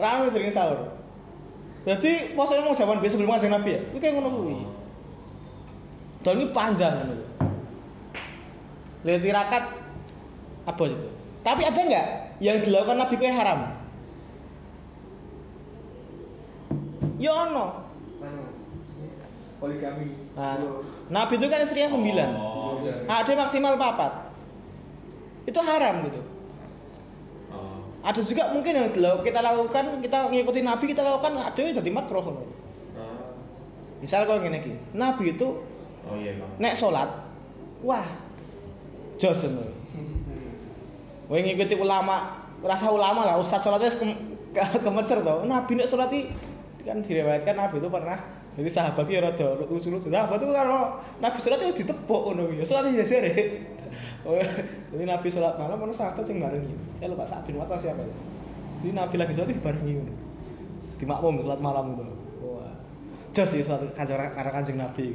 [0.00, 0.96] Harus sing sahur.
[1.84, 3.80] Jadi poso mau zaman biasa sebelum kanjeng Nabi ya.
[3.92, 4.56] Kuwi kayak ngono kuwi.
[6.24, 7.14] Dan ini panjang ngono.
[9.04, 9.64] Lihat tirakat
[10.64, 11.08] apa itu?
[11.40, 12.06] Tapi ada nggak
[12.40, 13.60] yang dilakukan Nabi kuwi haram?
[17.20, 17.84] Ya ono.
[18.16, 18.44] Manu.
[19.60, 20.08] Poligami.
[20.32, 20.56] Nah,
[21.12, 22.28] Nabi itu kan istrinya sembilan.
[22.32, 22.80] Oh.
[23.04, 24.32] Ada maksimal papat.
[25.44, 26.29] Itu haram gitu.
[28.00, 32.24] Ada juga mungkin yang kita lakukan, kita ngikutin Nabi kita lakukan ada yang jadi makruh.
[32.96, 33.36] Ah.
[34.00, 35.60] Misal kau ngene iki, Nabi itu
[36.08, 36.50] Oh iya bang.
[36.56, 37.12] nek sholat,
[37.84, 38.08] wah,
[39.20, 39.68] jos ngono.
[41.28, 44.08] Kowe ngikuti ulama, rasa ulama lah, ustaz sholat wis ke,
[44.56, 45.34] ke, kemecer to.
[45.44, 46.32] Nabi nek sholat iki
[46.88, 48.16] kan diriwayatkan Nabi itu pernah
[48.56, 50.08] jadi sahabat itu ya rada lucu-lucu.
[50.10, 52.64] Sahabat itu kalau Nabi sholat itu ditepuk ngono ya.
[52.64, 53.32] Sholat ya jare.
[54.26, 54.36] Oh,
[54.92, 56.76] jadi Nabi sholat malam ono sahabat sing barengi.
[57.00, 58.14] Saya lupa saat bin Watta siapa ya.
[58.84, 60.14] Jadi Nabi lagi sholat dibarengi ngono.
[61.00, 62.04] Di makmum sholat malam itu.
[62.44, 62.72] Wah.
[63.32, 65.06] Jos ya sholat kanjeng karo kanjeng Nabi.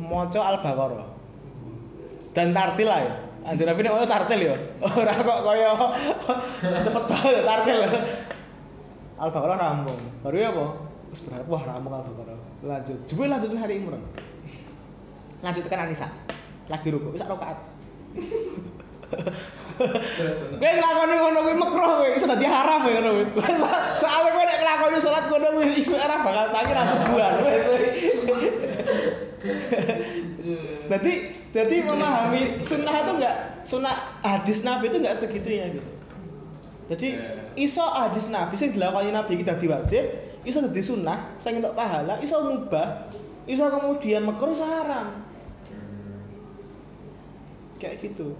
[0.00, 1.08] Moco Al-Baqarah.
[2.34, 3.14] Dan tartil lah ya.
[3.44, 4.56] Anjir Nabi nek tartil ya.
[4.98, 5.70] Ora kok kaya
[6.84, 7.78] cepet banget tartil.
[9.20, 10.00] Al-Baqarah rampung.
[10.24, 10.66] Baru ya apa?
[11.12, 11.44] Terus berapa?
[11.46, 12.38] Wah rampung Al-Baqarah.
[12.64, 12.98] Lanjut.
[13.04, 14.00] Jebul lanjut hari Imran.
[15.44, 16.08] Lanjut tekan Anisa.
[16.68, 17.58] Lagi ruku, bisa rakaat.
[20.54, 23.24] Kowe nglakoni ngono kuwi makruh kowe, iso dadi haram kowe ngono kuwi.
[24.00, 27.66] Soale kowe nek nglakoni salat ngono kuwi iso ora bakal tangi ra sebulan wis.
[30.88, 31.12] Jadi
[31.50, 33.36] jadi memahami sunnah itu enggak
[33.66, 35.90] sunnah hadis Nabi itu enggak segitunya gitu.
[36.84, 37.08] Jadi
[37.56, 40.04] iso hadis Nabi sing dilakoni Nabi kita diwajib,
[40.44, 43.08] iso dadi sunnah, sing entuk pahala, iso mubah,
[43.48, 45.33] iso kemudian makruh iso haram.
[47.84, 48.32] Kayak gitu.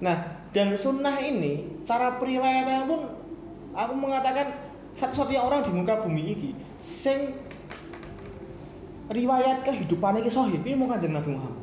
[0.00, 3.00] Nah, dan sunnah ini cara periwayatannya pun
[3.76, 4.56] aku mengatakan
[4.96, 7.36] satu-satunya orang di muka bumi ini sing
[9.12, 11.60] riwayat kehidupannya ki sahih iki mau kanjeng Nabi Muhammad.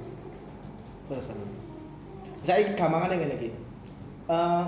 [1.09, 1.49] Wasallam.
[2.45, 3.49] Saya gampangan ngene iki.
[4.29, 4.65] Eh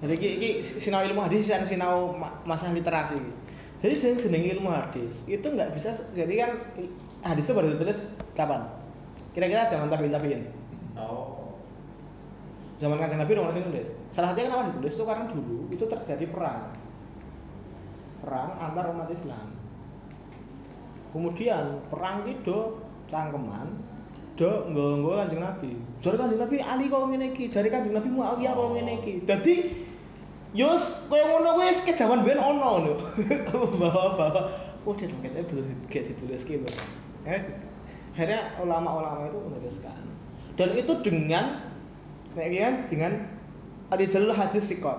[0.00, 0.50] jadi iki, iki
[0.80, 3.32] sinau ilmu hadis dan sinau ma- masalah literasi iki.
[3.84, 6.50] Jadi sing jenenge ilmu hadis itu nggak bisa jadi kan
[7.20, 8.83] hadisnya baru ditulis kapan?
[9.34, 10.42] Kira-kira zaman tabiin tabiin.
[10.94, 11.58] Oh.
[12.82, 13.86] Zaman kanjeng Nabi nomor sing nulis.
[14.10, 16.74] Salah satunya kenapa ditulis itu karena dulu itu terjadi perang.
[18.22, 19.54] Perang antar umat Islam.
[21.14, 23.78] Kemudian perang itu cangkeman
[24.34, 25.78] do nggo kanjeng Nabi.
[26.02, 29.12] Jare kanjeng Nabi Ali kok ngene iki, jare kanjeng Nabi Muawiyah kok ngene iki.
[29.22, 29.54] Dadi
[30.54, 32.94] Yus, kaya ngono kuwi wis ke jaman biyen ono lho.
[33.78, 34.54] Bawa-bawa.
[34.86, 36.68] Oh, dia kita belum kayak ditulis gitu.
[38.14, 39.98] Akhirnya ulama-ulama itu menuliskan.
[40.54, 41.66] Dan itu dengan
[42.34, 43.12] kan dengan
[43.90, 44.98] ada jalur hadis sikot.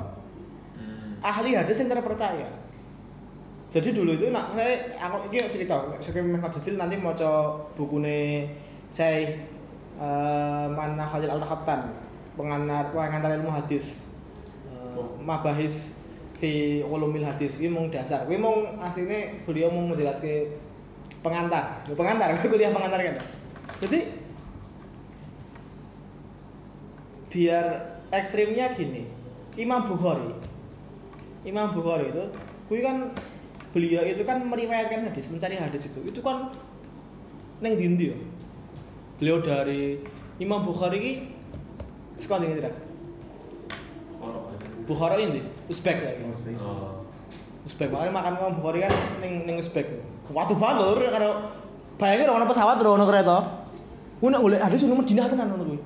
[0.76, 1.16] Hmm.
[1.24, 2.52] ahli hadis yang terpercaya.
[3.72, 5.80] Jadi dulu itu nak saya aku ini cerita.
[6.04, 8.52] Saya memang detail nanti mau coba bukunya
[8.92, 9.36] saya
[10.00, 11.92] eh, mana Khalil Al Khattan
[12.36, 14.00] pengantar pengantar ilmu hadis.
[14.96, 15.16] Oh.
[15.20, 15.96] mabahis
[16.40, 17.60] fi ulumil hadis.
[17.60, 18.28] Ini mau dasar.
[18.28, 20.56] Ini mau aslinya beliau mau menjelaskan
[21.26, 21.82] pengantar.
[21.90, 22.38] Pengantar?
[22.46, 23.18] Kuliah pengantar kan?
[23.82, 24.00] Jadi
[27.34, 27.66] biar
[28.14, 29.10] ekstrimnya gini.
[29.58, 30.30] Imam Bukhari.
[31.42, 32.26] Imam Bukhari itu
[32.70, 33.10] kui kan
[33.74, 36.00] beliau itu kan meriwayatkan hadis mencari hadis itu.
[36.06, 36.54] Itu kan
[37.60, 38.18] neng dindi ya?
[39.18, 39.98] Beliau dari
[40.38, 41.14] Imam Bukhari ini
[42.20, 42.76] sekolah ini tidak
[44.20, 44.48] Kalau
[44.84, 46.22] Bukhari ini Uzbek lagi
[46.60, 47.05] Oh.
[47.66, 49.90] Uzbek makanya makan Imam Bukhari kan neng neng Uzbek
[50.30, 51.50] waktu balur kalau
[51.98, 53.38] bayangin orang pesawat orang kereta.
[54.22, 55.80] Gue nak boleh hadis ini Madinah tenan ngono kuwi.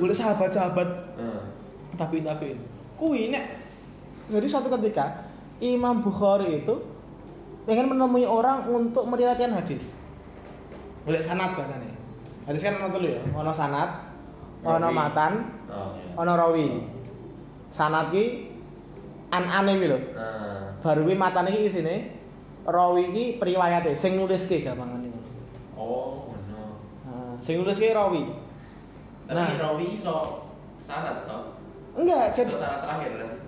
[0.00, 0.88] Boleh sahabat-sahabat.
[1.14, 1.42] Hmm.
[1.94, 2.58] tapi tapi
[2.98, 3.62] kui nek
[4.26, 5.30] jadi suatu ketika
[5.62, 6.74] Imam Bukhari itu
[7.62, 9.94] pengen menemui orang untuk meriwayatkan hadis.
[11.06, 11.94] Boleh sanad bahasanya
[12.44, 13.90] hadis kan ono telu ya ono sanad
[14.64, 15.32] ono matan
[15.70, 16.12] Oh iya.
[16.18, 16.68] ono rawi.
[17.74, 18.53] Sanad ki
[19.34, 20.78] an ane iki lho Nah.
[20.78, 21.94] baru ki matan iki isine
[22.64, 25.10] rawi ki periwayate sing nuliske gampangane
[25.74, 26.78] Oh, no.
[27.02, 28.30] nah, sing nuliske rawi
[29.24, 29.56] Tapi Nah.
[29.58, 30.46] rawi iso
[30.78, 31.56] sanad toh?
[31.96, 33.40] enggak jadi sanad terakhir lah sih.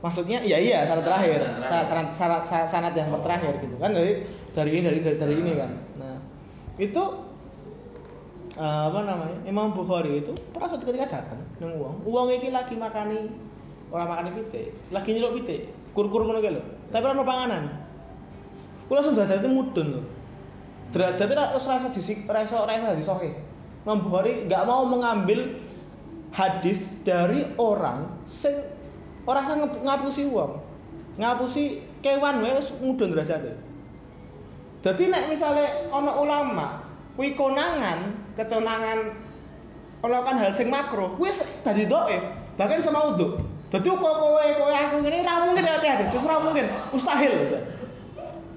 [0.00, 2.08] maksudnya iya iya syarat terakhir Syarat terakhir.
[2.10, 3.20] syarat syarat syarat yang Oh.
[3.20, 4.12] terakhir gitu kan dari
[4.50, 6.16] dari ini dari dari, dari ini kan nah
[6.76, 7.02] itu
[8.56, 12.74] eh, apa namanya Imam Bukhari itu pernah suatu ketika datang nang uang uang ini lagi
[12.74, 13.30] makani
[13.90, 14.62] orang makani pite
[14.94, 15.56] lagi nyeluk pite
[15.94, 16.62] kur-kur ngono kae lho.
[16.90, 17.62] Tapi ora ono panganan.
[18.86, 20.04] Kuwi langsung derajatnya mudun loh
[20.90, 23.14] derajatnya ora ora iso disik ora iso ora iso
[23.80, 25.56] Bukhari nggak mau mengambil
[26.36, 28.52] hadis dari orang sing
[29.24, 30.60] ora sing ngep- ngapusi wong.
[31.16, 33.56] Ngapusi kewan wae mudun derajatnya.
[34.84, 36.68] Jadi nek misalnya ana ulama
[37.16, 39.16] kuwi konangan, keconangan
[40.04, 42.20] melakukan hal sing makruh, kuwi wis dadi dhaif,
[42.60, 43.40] bahkan sama uduk.
[43.70, 47.32] Dadi kok kowe kowe aku ngene ra mungkin nek hadis, wis ra mungkin, mustahil.
[47.46, 47.54] Wis.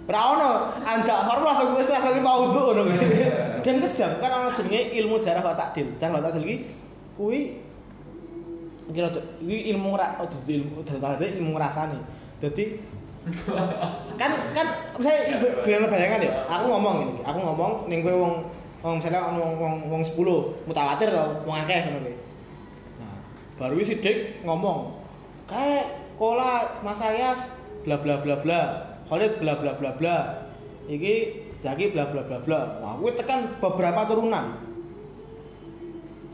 [0.10, 2.90] Ra ono anjak far langsung wis langsung mau ngono.
[3.62, 5.94] Dan kejam kan ana jenenge ilmu jarah wa takdil.
[6.02, 6.58] Jarah wa takdil iki
[7.14, 7.62] kuwi
[8.90, 12.00] kira iki ilmu ra oh, ilmu dadi ilmu ngrasani.
[12.42, 12.64] Dadi
[14.20, 14.68] kan kan
[15.00, 18.34] saya biar bayangan ya aku ngomong ini aku ngomong ning kowe wong
[18.84, 22.14] wong misalnya wong wong wong 10 mutawatir to wong akeh kuwi
[23.00, 23.16] nah
[23.56, 25.03] baru si dik ngomong
[25.46, 25.86] kayak
[26.16, 27.40] kola Mas Ayas
[27.84, 28.62] bla bla bla bla
[29.10, 30.18] Khalid bla bla bla bla
[30.88, 34.60] iki Zaki bla bla bla bla wah kuwi tekan beberapa turunan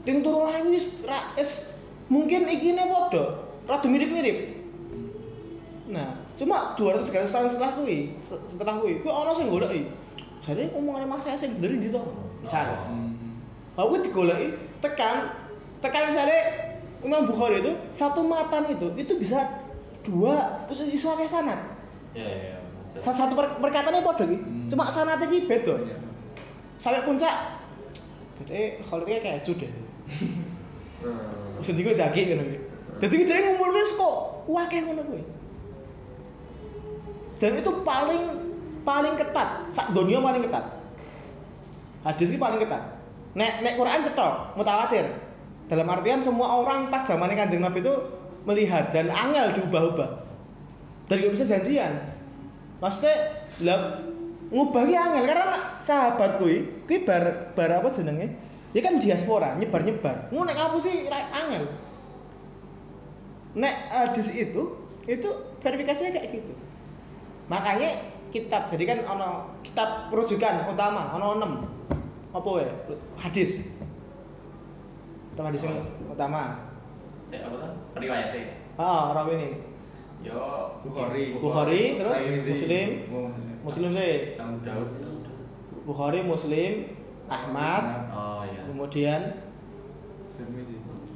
[0.06, 1.66] ting turunan iki ra wis
[2.10, 4.58] mungkin ikine padha rada mirip-mirip
[5.90, 9.90] Nah, cuma 200 garis tahun setelah kui, se- setelah kui, kui ono sing goleki.
[10.46, 11.98] Jadi omongannya Mas saya sing bener ndi to?
[12.46, 12.78] Misal.
[13.74, 14.54] Aku digoleki
[14.86, 15.34] tekan
[15.82, 16.69] tekan misalnya
[17.00, 19.64] Imam Bukhari itu satu matan itu itu bisa
[20.04, 21.60] dua posisi suara sanat.
[22.12, 22.58] Ya ya.
[22.90, 24.38] Satu, satu per, perkataannya podo iki.
[24.42, 24.68] Hmm.
[24.68, 25.78] Cuma sanatnya iki beda.
[26.82, 27.62] Sampai puncak.
[28.88, 29.72] Kalau kayak keju deh.
[31.04, 31.60] Hmm.
[31.60, 32.60] Wis ndiko Zaki ngono kuwi.
[33.00, 34.16] Dadi dia ngumpul wis kok
[34.48, 35.24] wakeh ngono kuwi.
[37.40, 38.24] Dan itu paling
[38.84, 40.66] paling ketat, sak dunia paling ketat.
[42.04, 42.84] Hadis ini paling ketat.
[43.36, 45.08] Nek nek Quran cetok, mutawatir.
[45.70, 47.94] Dalam artian semua orang pas zamannya Kanjeng Nabi itu
[48.44, 50.26] melihat dan angel diubah-ubah.
[51.06, 51.94] Dan gak bisa janjian.
[52.82, 54.02] Maksudnya lah
[54.50, 58.34] ngubahi angel karena sahabat kuwi kuwi bar bar apa jenenge?
[58.74, 60.30] Ya kan diaspora, nyebar-nyebar.
[60.30, 61.70] Ngono nek ngapus sih ra- angel.
[63.58, 64.78] Nek hadis itu
[65.10, 65.30] itu
[65.62, 66.54] verifikasinya kayak gitu.
[67.50, 69.30] Makanya kitab jadi kan ono
[69.66, 72.38] kitab rujukan utama ono 6.
[72.38, 72.70] Apa wae?
[73.18, 73.66] Hadis.
[75.40, 76.68] Kitab hadis yang utama.
[77.24, 77.72] Saya apa tuh?
[77.96, 78.60] Periwayatnya.
[78.76, 79.50] Ah, rawi ini.
[80.20, 80.36] Yo
[80.84, 81.40] Bukhari.
[81.40, 82.88] Bukhari, terus Muslim.
[83.08, 83.32] Oh,
[83.64, 84.36] Muslim sih.
[84.36, 84.92] Abu Daud.
[85.88, 86.92] Bukhari, Muslim,
[87.32, 88.68] Ahmad, Oh iya.
[88.68, 89.22] kemudian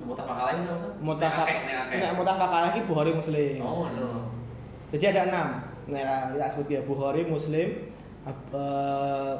[0.07, 0.91] Mutafak alaih sama tuh?
[1.03, 1.47] mutafak
[1.91, 3.59] Nek mutafak lagi Bukhari Muslim.
[3.59, 4.31] Oh no.
[4.87, 5.47] Jadi ada enam.
[5.91, 7.91] Nah, kita sebut ya Bukhari, Muslim,
[8.23, 9.35] Ab- eh,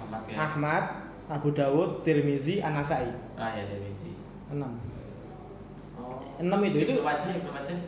[0.00, 0.36] Ahmad ya.
[0.40, 0.84] Ahmad,
[1.32, 3.08] Abu Dawud, Tirmizi, An-Nasai.
[3.34, 4.12] Ah ya dari Misi.
[4.52, 4.76] Enam.
[5.96, 6.20] Oh.
[6.36, 7.78] Enam itu- itu- Ibnu Majah, Ibnu Majah.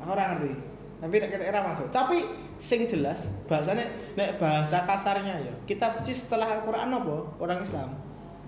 [0.00, 0.52] Aku ora ngerti.
[0.96, 1.92] Tapi kita era masuk.
[1.92, 2.24] Tapi
[2.56, 3.84] sing jelas bahasanya
[4.16, 5.52] nek bahasa kasarnya ya.
[5.68, 7.28] Kita pasti setelah Al-Qur'an apa?
[7.36, 7.92] Orang Islam.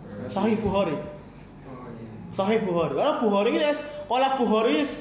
[0.08, 0.24] Hmm.
[0.32, 0.96] Sahih Bukhari.
[0.96, 2.08] Oh iya.
[2.32, 2.96] Sahih Bukhari.
[2.96, 3.68] Kalau Bukhari ini
[4.08, 5.00] kalau Bukhari is-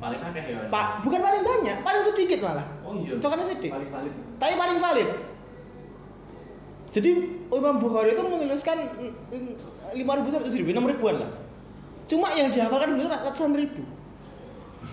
[0.00, 0.68] Paling akeh ya.
[0.68, 2.66] Pak, bukan paling banyak, paling sedikit malah.
[2.84, 3.16] Oh iya.
[3.16, 3.70] Hitungannya sedikit.
[3.72, 4.12] Paling valid.
[4.36, 5.08] Tapi paling valid.
[6.90, 7.10] Jadi
[7.54, 8.76] Imam Bukhari itu menuliskan
[9.94, 11.30] lima ribu sampai tujuh ribu, enam ribuan lah.
[12.10, 13.86] Cuma yang dihafalkan beliau ratusan ribu.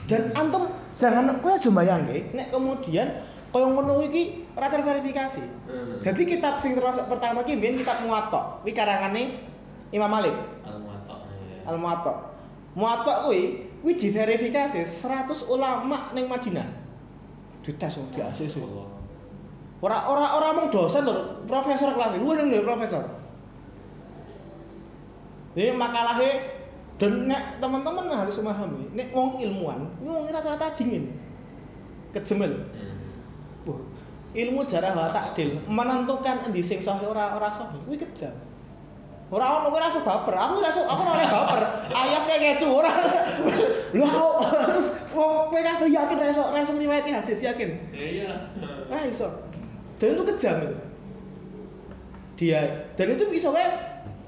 [0.06, 5.42] Dan antum jangan kau aja bayangke, nek kemudian kau yang ngono iki ora terverifikasi.
[5.66, 5.98] Hmm.
[6.06, 8.62] Jadi kitab sing termasuk pertama ki mbiyen kitab Muwatta.
[8.62, 9.42] Kuwi karangane
[9.90, 10.36] Imam Malik,
[10.68, 11.16] Al-Muwatta.
[11.50, 11.66] iya.
[11.66, 12.14] Al Muwatta.
[12.78, 16.68] Muwatta kuwi kuwi diverifikasi 100 ulama ning Madinah.
[17.66, 18.62] Dites di ACC.
[18.62, 18.97] Allah.
[19.78, 23.06] Ora ora ora mung dosen lho, profesor kelas lu ning profesor.
[25.54, 26.58] Ini makalahnya
[26.98, 31.14] dan nek teman-teman harus memahami, nek wong ilmuwan, ini wong rata-rata dingin.
[32.10, 32.58] Kejemel.
[32.74, 32.98] Hmm.
[33.70, 33.82] Wah,
[34.34, 38.34] ilmu jarah wa takdil menentukan endi sing sahih ora ora sahih kuwi kejam.
[39.28, 40.36] Ora ono kowe ora iso baper.
[40.40, 41.64] Aku ora iso aku ora oleh baper.
[41.92, 42.92] Ayas kayak kecu ora.
[43.92, 44.08] Lho
[45.12, 47.70] wong kowe kabeh yakin ora iso ora iso ngriwayati hadis yakin.
[47.92, 48.42] Ya iyalah.
[48.88, 49.28] Nah iso.
[49.98, 50.78] Dan itu kejam itu.
[52.38, 53.66] Dia dan itu bisa wae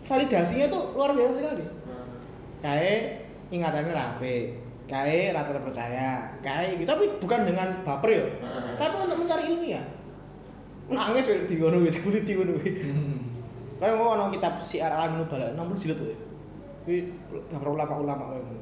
[0.09, 1.61] validasinya tuh luar biasa sekali.
[1.61, 2.09] Hmm.
[2.65, 4.57] Kayak ingatannya rapi,
[4.89, 6.89] kayak rata terpercaya, kayak gitu.
[6.89, 8.26] Tapi bukan dengan baper ya.
[8.26, 8.74] Heeh.
[8.82, 9.86] Tapi untuk mencari ilmiah.
[10.89, 12.72] Nangis wae di ngono wis kulit di ngono kuwi.
[13.80, 16.17] Kayak mau ono kitab Syiar Alamin Nubala 60 jilid tuh.
[16.84, 17.13] Kuwi
[17.53, 18.61] gambar ulama-ulama kayak ngono.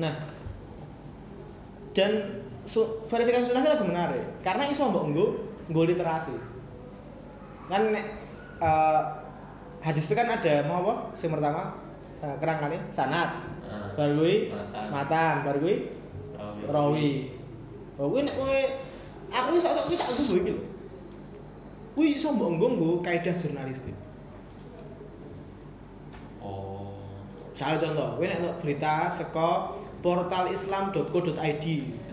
[0.00, 0.14] Nah,
[1.92, 5.26] dan su- verifikasi sunnah itu lagi menarik karena iso mbok nggo
[5.68, 6.34] nggo literasi.
[7.68, 8.06] Kan nek
[8.58, 9.00] eh,
[9.80, 10.94] hadis itu kan ada mau apa?
[11.16, 11.62] Yang pertama
[12.20, 13.30] uh, kerangkane sanad,
[13.64, 13.94] Ah.
[13.94, 14.86] baru kuwi Matan.
[14.90, 15.76] matan, baru kuwi
[16.36, 16.62] Rawi.
[16.68, 17.10] rawi.
[17.96, 18.58] Oh kuwi nek kowe
[19.30, 20.62] aku sok-sok kuwi tak nggo iki lho.
[21.94, 23.94] Kuwi iso mbok nggo nggo kaidah jurnalistik.
[26.42, 26.96] Oh.
[27.54, 29.48] Salah contoh, kowe nek berita saka
[30.00, 31.64] portalislam.co.id.
[31.70, 32.09] Mbok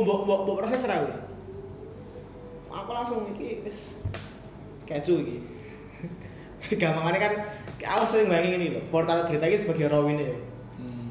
[0.00, 1.12] mbok mbok mbok proses ra kowe.
[2.72, 4.00] Aku langsung iki wis
[4.88, 5.36] kecu iki.
[6.80, 7.32] Gampangane kan
[7.84, 10.36] aku sering bayangin ini loh, portal berita ini sebagai rawine ya.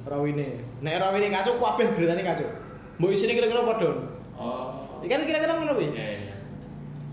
[0.10, 0.66] rawine.
[0.82, 2.50] Nek rawine kacau kabeh beritane kacau.
[2.98, 3.90] Mbok isine kira-kira padha.
[4.38, 5.00] Oh.
[5.06, 5.94] Ikan kira-kira ngono kuwi.
[5.94, 6.36] Iya, iya.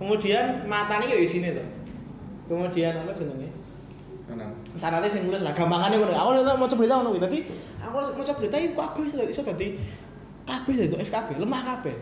[0.01, 1.65] Kemudian matane yo isine to.
[2.49, 3.53] Kemudian apa jenenge?
[4.77, 6.13] Sanate sing nulis lah gampangane ngono.
[6.17, 7.21] Aku iso maca berita ngono kuwi.
[7.21, 7.39] Dadi
[7.85, 9.69] aku maca berita iki kabeh iso dadi
[10.49, 11.97] kabeh dadi FKB, lemah kabeh.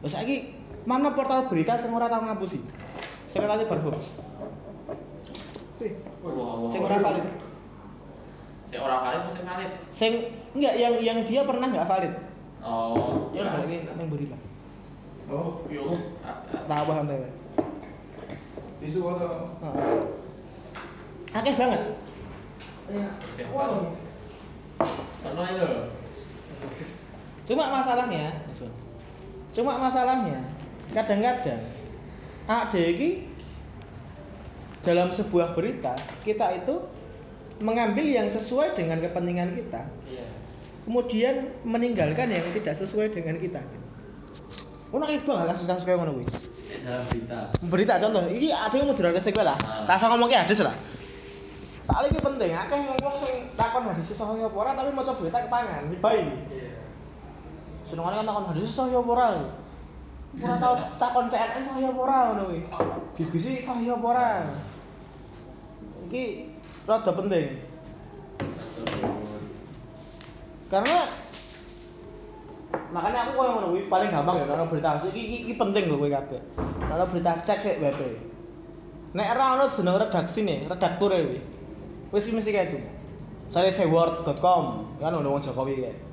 [0.00, 0.56] Lah saiki
[0.88, 2.62] mana portal berita sing ora tau ngapusi?
[3.28, 4.16] Sing ora bar hoax.
[6.24, 6.70] Wah.
[6.72, 7.26] sing ora valid.
[8.64, 9.70] Sing ora valid mesti valid.
[9.92, 10.12] Sing
[10.56, 12.14] enggak yang yang dia pernah enggak valid.
[12.58, 14.36] Oh, Ya berarti ning berita.
[15.28, 15.92] Oh, Yo,
[16.24, 16.64] ada.
[16.64, 17.28] Ra paham tewe.
[18.80, 19.52] tisu atau?
[19.60, 20.00] Heeh.
[21.36, 21.82] Akeh banget.
[22.88, 23.92] Akeh Wow.
[25.26, 25.68] Ono itu.
[27.48, 28.44] Cuma masalahnya,
[29.56, 30.36] cuma masalahnya
[30.92, 31.64] kadang-kadang
[32.44, 33.24] AD ini
[34.84, 36.76] dalam sebuah berita kita itu
[37.58, 40.28] mengambil yang sesuai dengan kepentingan kita, Iya.
[40.84, 41.34] kemudian
[41.64, 43.64] meninggalkan yang tidak sesuai dengan kita.
[44.92, 46.26] Ono akeh banget kasus-kasus kayak ngono kuwi.
[46.84, 47.38] Dalam berita.
[47.64, 49.56] Berita contoh, ini ada yang mau dirasa gue lah.
[49.60, 49.84] Ah.
[49.84, 50.76] Rasa ngomongnya hadis lah.
[51.84, 55.82] Soalnya ini penting, akeh ngomong sing takon hadis sahih apa ora tapi maca berita kepangan,
[56.00, 56.26] baik.
[56.52, 56.67] Iya.
[57.88, 59.28] Senengane kan takon hadis sahih apa ora.
[60.36, 62.60] Ora tau takon CNN sahih apa ora ngono kuwi.
[63.16, 64.28] BBC sahih apa ora.
[66.04, 66.24] Iki
[66.84, 67.46] rada penting.
[70.68, 71.08] Karena
[72.92, 75.96] makanya aku koyo ngono kuwi paling gampang ya ana berita iki iki, iki penting lho
[75.96, 76.40] kowe kabeh.
[76.92, 78.00] Ana berita cek sik WP.
[79.16, 81.40] Nek ora ana jeneng redaksine, redakture kuwi.
[82.12, 82.92] Wis mesti kae cuma.
[83.48, 86.07] Sale seword.com kan ono wong Jokowi kae.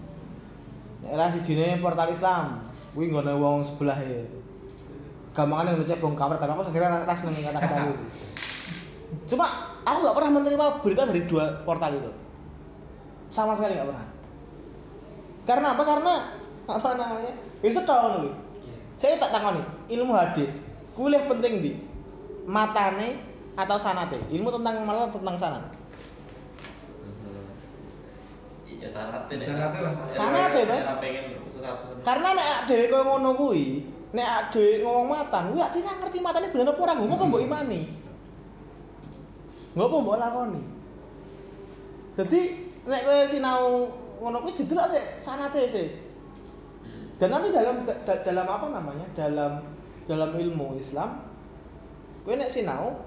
[1.06, 2.66] Nek ora sijine portal Islam,
[2.98, 4.26] kuwi nggone wong sebelah ya.
[5.38, 7.94] Gampangane ngecek bong kabar tapi aku akhirnya ras seneng kata-kata itu.
[9.30, 9.46] Cuma
[9.86, 12.12] aku nggak pernah menerima berita dari dua portal itu.
[13.30, 14.08] Sama sekali nggak pernah.
[15.46, 15.84] Karena apa?
[15.86, 16.14] Karena
[16.66, 17.34] apa namanya?
[17.62, 18.34] Bisa tahu nih.
[18.66, 18.76] Iya.
[18.98, 19.62] Saya tak takoni,
[19.94, 20.58] ilmu hadis.
[20.98, 21.72] Kuliah penting di
[22.50, 23.22] matane
[23.54, 24.18] atau sanate.
[24.34, 25.64] Ilmu tentang malah tentang sanat.
[28.66, 29.46] Iya syaratnya deh.
[29.46, 29.94] Syaratnya lah.
[30.10, 30.78] Syaratnya, Pak.
[30.82, 31.78] Ora pengen sesat.
[32.02, 33.66] Karena nek dhewe koyo ngono kuwi,
[34.18, 37.80] nek dhewe ngomong matan, kuwi ati ngerti matane bener apa ora, ngopo mbok imani.
[39.78, 40.62] Ngopo mbok lakoni.
[42.18, 42.42] Jadi
[42.90, 43.64] nek kowe sinau
[44.18, 45.90] ngono kuwi didelok sik sanate sik.
[46.82, 47.06] Hmm.
[47.22, 49.06] Dan nanti dalam da- dalam apa namanya?
[49.14, 49.62] Dalam
[50.10, 51.22] dalam ilmu Islam
[52.26, 52.98] kowe nek sinau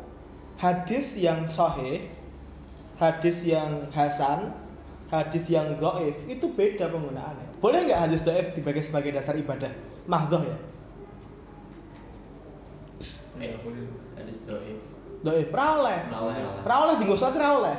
[0.55, 2.07] hadis yang sahih,
[2.99, 4.55] hadis yang hasan,
[5.09, 7.61] hadis yang dhaif itu beda penggunaannya.
[7.65, 9.73] Boleh nggak hadis dhaif dibagi sebagai dasar ibadah?
[10.05, 10.57] Mahdhah ya.
[13.39, 13.55] Eh,
[14.19, 14.77] hadis doi.
[15.25, 15.99] Dhaif ra oleh.
[16.13, 16.65] Ora oleh, ora oleh.
[16.67, 17.77] Ra oleh dienggo salat ra oleh.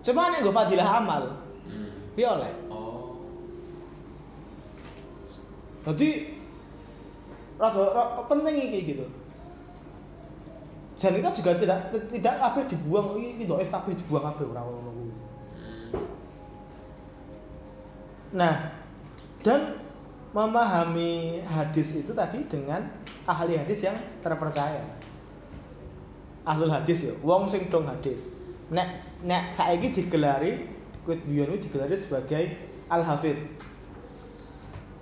[0.00, 1.24] Cuma nggo fadilah amal,
[1.68, 1.92] Hmm.
[2.16, 2.50] piye oleh.
[2.72, 3.20] Oh.
[5.86, 6.36] Jadi
[7.60, 9.06] rada ra- penting iki gitu.
[11.00, 11.78] Dan kita juga tidak
[12.12, 14.90] tidak kabeh dibuang, iki dhaif kabeh dibuang kabeh ora ngono
[18.30, 18.70] Nah,
[19.42, 19.80] dan
[20.30, 22.86] memahami hadis itu tadi dengan
[23.26, 24.82] ahli hadis yang terpercaya.
[26.46, 28.30] Ahlul hadis ya, wong sing dong hadis.
[28.70, 30.70] Nek nek saiki digelari
[31.02, 32.54] kuit biyen digelari sebagai
[32.86, 33.36] al hafid.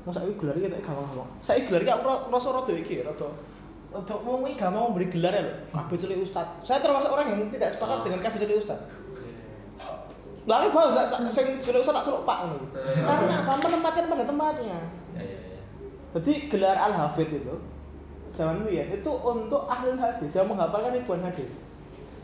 [0.09, 1.29] Masa saiki gelari kita gampang ngomong.
[1.45, 3.29] Saiki gelari aku ra- rasa rada iki rada
[3.93, 5.53] rada wong iki gampang memberi gelar ya lho.
[5.77, 6.49] Kabeh cilik ustaz.
[6.65, 8.81] Saya termasuk orang yang tidak sepakat dengan kabeh cilik ustaz.
[10.45, 12.67] Iki bagus sing ustaz tak celuk Pak ngono.
[12.79, 13.53] Karena apa?
[13.59, 14.79] Menempatkan pada tempatnya.
[15.17, 15.61] Ya ya ya.
[16.19, 17.57] Jadi gelar al hafid itu
[18.37, 21.61] zaman dulu ya itu untuk ahli hadis yang menghafalkan ribuan hadis.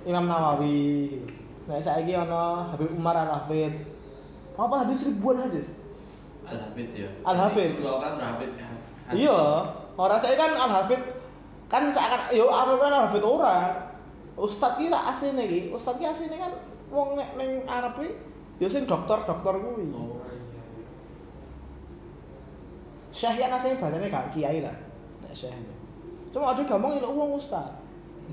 [0.04, 1.26] Imam Nawawi gitu.
[1.64, 3.72] Nah, saya ini ono Habib Umar al hafid.
[4.54, 5.72] Apa hadis ribuan hadis?
[6.44, 7.08] Al Hafid ya.
[7.24, 7.80] Al-Hafid.
[7.80, 8.52] Dua orang Al Hafid.
[9.16, 9.40] Iya,
[9.96, 11.00] orang saya kan al hafid
[11.72, 13.56] kan seakan yo aku kan al hafid ora.
[14.34, 16.52] Ustadz kira asline iki, ustadz ki asline kan
[16.94, 18.14] wong nek ning Arab iki
[18.62, 19.90] ya sing dokter-dokter kuwi.
[19.90, 20.22] Oh.
[23.10, 24.74] Syekh kan asline bahasane gak kiai lah.
[25.26, 25.54] Nek syekh.
[26.34, 27.74] Cuma ada gampang nyeluk wong ustaz.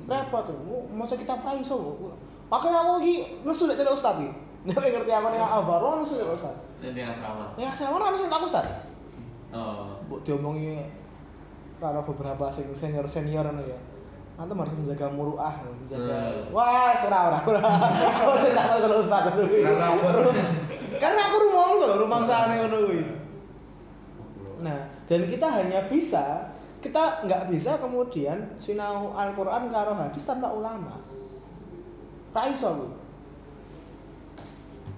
[0.08, 1.98] Repot tuh, masa kita pra iso.
[2.50, 4.32] Makanya aku iki nesu nek celuk ustaz iki.
[4.70, 6.56] Nek ngerti apa nek Alvaro nesu celuk ustaz.
[6.82, 7.54] Ini yang asrama.
[7.58, 8.66] Ya saya mana harus tak ustaz.
[9.54, 9.98] Oh.
[10.10, 10.82] Mbok diomongi
[11.82, 13.80] karo beberapa sing senior senior ngono ya.
[14.40, 16.18] Antum harus menjaga muruah, menjaga.
[16.48, 16.56] Hmm.
[16.56, 17.62] Wah, ora ora ora.
[18.24, 19.54] Aku sing tak celuk ustaz dulu.
[20.98, 23.02] Karena aku rumongso lho, rumangsane ngono kuwi.
[24.62, 24.80] Nah,
[25.10, 31.02] dan kita hanya bisa, kita nggak bisa kemudian sinau Al-Quran karo hadis tanpa ulama.
[32.32, 33.02] Ra iso kuwi.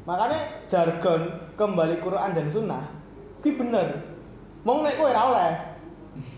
[0.04, 2.84] makanya jargon kembali Quran dan Sunnah
[3.40, 4.04] kuwi bener
[4.68, 5.52] mau kowe ora oleh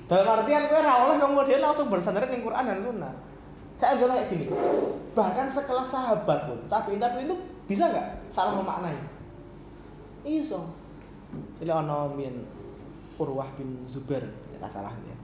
[0.06, 3.14] dalam artian kowe ora oleh kemudian langsung bersandar ning Quran dan Sunnah
[3.76, 4.46] saya contoh kayak gini
[5.12, 7.36] bahkan sekelas sahabat pun tapi tapi itu
[7.68, 8.96] bisa nggak salah memaknai
[10.24, 10.72] iso
[11.60, 12.46] jadi ono min
[13.20, 14.24] Urwah bin Zubair
[14.56, 15.18] ya salah ya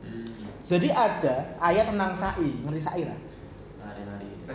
[0.00, 0.24] Hmm.
[0.64, 3.20] jadi ada ayat tentang sa'i ngerti sa'i lah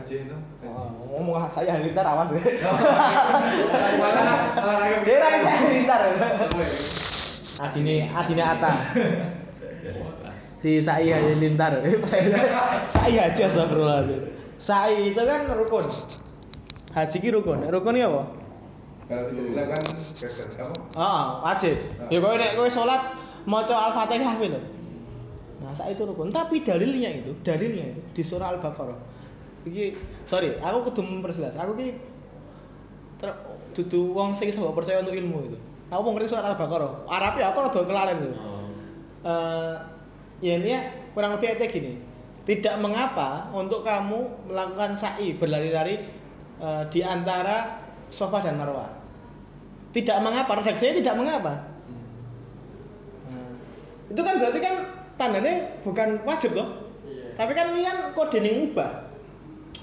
[0.03, 0.35] itu.
[0.67, 2.43] Oh, ngomong saya halilintar awas ya.
[5.07, 6.01] Dia orang saya halilintar.
[7.55, 7.71] Ya.
[7.71, 8.73] Adine Adine Ata.
[10.59, 11.79] Si Sai halilintar.
[11.79, 12.35] Eh, saya
[12.91, 14.21] Sai haji astagfirullahaladzim.
[14.59, 15.87] Sai itu kan rukun.
[16.91, 17.63] Haji ki rukun.
[17.63, 18.23] Rukun iki apa?
[19.05, 19.81] Kalau tidak gagal
[20.57, 20.75] apa?
[20.97, 21.77] Ah, wajib.
[22.11, 23.13] Ya kowe nek kowe salat
[23.45, 24.59] maca Al-Fatihah gitu.
[25.61, 26.33] Nah, saat itu rukun.
[26.33, 28.97] Tapi dalilnya itu, dalilnya itu di surah Al-Baqarah.
[29.65, 31.53] Iki sorry, aku kudu memperjelas.
[31.55, 32.01] Aku ki
[33.21, 33.29] ter,
[33.77, 35.59] dudu wong sing mbok percaya untuk ilmu itu.
[35.93, 37.05] Aku mau ngerti surat Al-Baqarah.
[37.05, 38.31] Arab ya aku rada kelalen itu.
[38.33, 38.65] Oh.
[39.25, 39.73] Eh,
[40.41, 40.81] ya ini ya
[41.13, 41.91] kurang lebih kayak gini.
[42.45, 46.09] Tidak mengapa untuk kamu melakukan sa'i berlari-lari
[46.61, 48.89] eh, di antara sofa dan marwah.
[49.93, 51.53] Tidak mengapa, redaksinya tidak mengapa.
[53.31, 53.49] Nah,
[54.11, 54.75] itu kan berarti kan
[55.15, 55.53] tandanya
[55.88, 56.91] bukan wajib loh.
[57.07, 57.31] Iya.
[57.39, 58.91] Tapi kan ini kan kode ning ubah.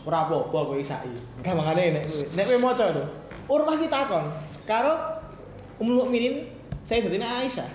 [0.03, 1.09] Ora apa-apa kowe isai.
[1.41, 2.23] Gampangane nek kowe.
[2.37, 3.05] Nek kowe maca lho.
[3.49, 4.25] Urwah ki takon
[4.69, 5.12] karo
[5.83, 6.47] Ummul Mukminin
[6.87, 7.67] Sayyidatina Aisyah.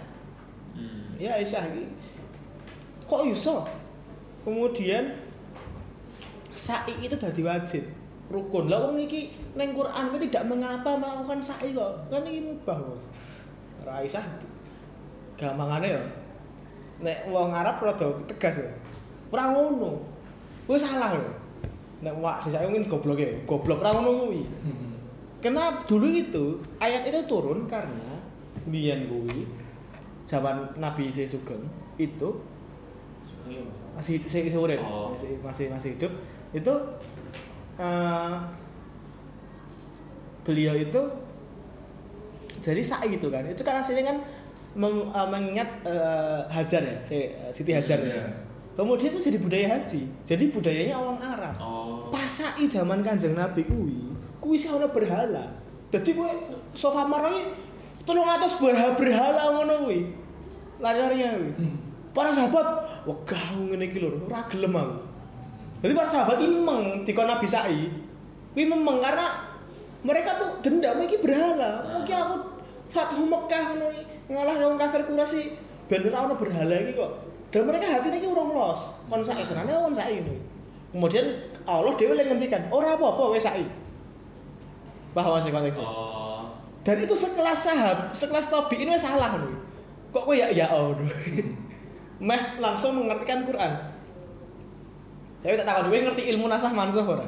[0.79, 1.19] Hmm.
[1.19, 1.91] Ya Aisyah iki
[3.03, 3.67] kok iso?
[4.47, 5.11] Kemudian
[6.55, 7.83] sa'i itu dadi wajib.
[8.31, 8.71] Rukun.
[8.71, 12.07] Lah wong iki ning Quran kuwi tidak mengapa melakukan sa'i kok.
[12.07, 12.99] Kan iki mubah kok.
[13.83, 14.23] Ora Aisyah
[15.35, 16.03] gampangane ya.
[17.03, 18.71] Nek wong Arab rada tegas ya.
[19.35, 19.99] Ora ngono.
[20.63, 21.27] Kuwi salah lho.
[22.07, 23.35] Nek wak sisa mungkin goblok ya.
[23.43, 24.47] Goblok ora ngono kuwi.
[25.37, 26.45] Kenapa dulu itu
[26.77, 28.17] ayat itu turun karena
[28.65, 29.45] biyen kuwi
[30.25, 31.61] zaman Nabi Isa Sugeng
[31.95, 32.41] itu
[33.95, 35.13] masih masih, masih urip, Oh.
[35.15, 36.11] masih, masih masih hidup
[36.51, 36.73] itu
[37.77, 38.33] eh,
[40.41, 41.01] beliau itu
[42.57, 44.17] jadi sa'i itu kan itu kan hasilnya kan
[44.73, 47.17] mem- eh, mengingat eh, Hajar ya si,
[47.53, 48.09] Siti Hajar ya.
[48.09, 48.25] Iya.
[48.73, 52.09] kemudian itu jadi budaya haji jadi budayanya orang Arab Oh.
[52.09, 55.49] pas sa'i zaman kanjeng Nabi kuwi kuwi sih ana berhala.
[55.93, 56.31] Jadi kuwi
[56.75, 57.55] sofa marah ini
[58.03, 59.99] tolong atas berhala berhala ngono kuwi.
[60.81, 61.51] Lari-larinya kuwi.
[62.11, 62.67] Para sahabat
[63.05, 64.95] kau ngene iki lho ora gelem aku.
[65.85, 67.81] Jadi para sahabat ini memang dikon Nabi sa'i.
[68.53, 69.47] Kuwi memang karena
[70.01, 71.85] mereka tuh dendam iki berhala.
[71.97, 72.35] Mungkin aku
[72.87, 73.87] Fathu Mekah ngono
[74.31, 75.59] ngalah wong kafir Quraisy
[75.91, 77.11] ben ora ono berhala iki kok.
[77.47, 78.81] Dan mereka hati ini urung los.
[79.07, 80.57] Kon sa'i tenane kon sa'i ngono
[80.97, 83.45] kemudian Allah dewe ngendikan ora apa-apa wis
[85.17, 86.45] bahwa sih konteksnya Oh.
[86.85, 89.57] dan itu sekelas sahab sekelas tabi ini salah nih
[90.13, 90.93] kok gue ya ya oh
[92.21, 93.73] meh langsung mengertikan Quran
[95.41, 97.25] saya tak tahu gue ngerti ilmu nasah mansuh ora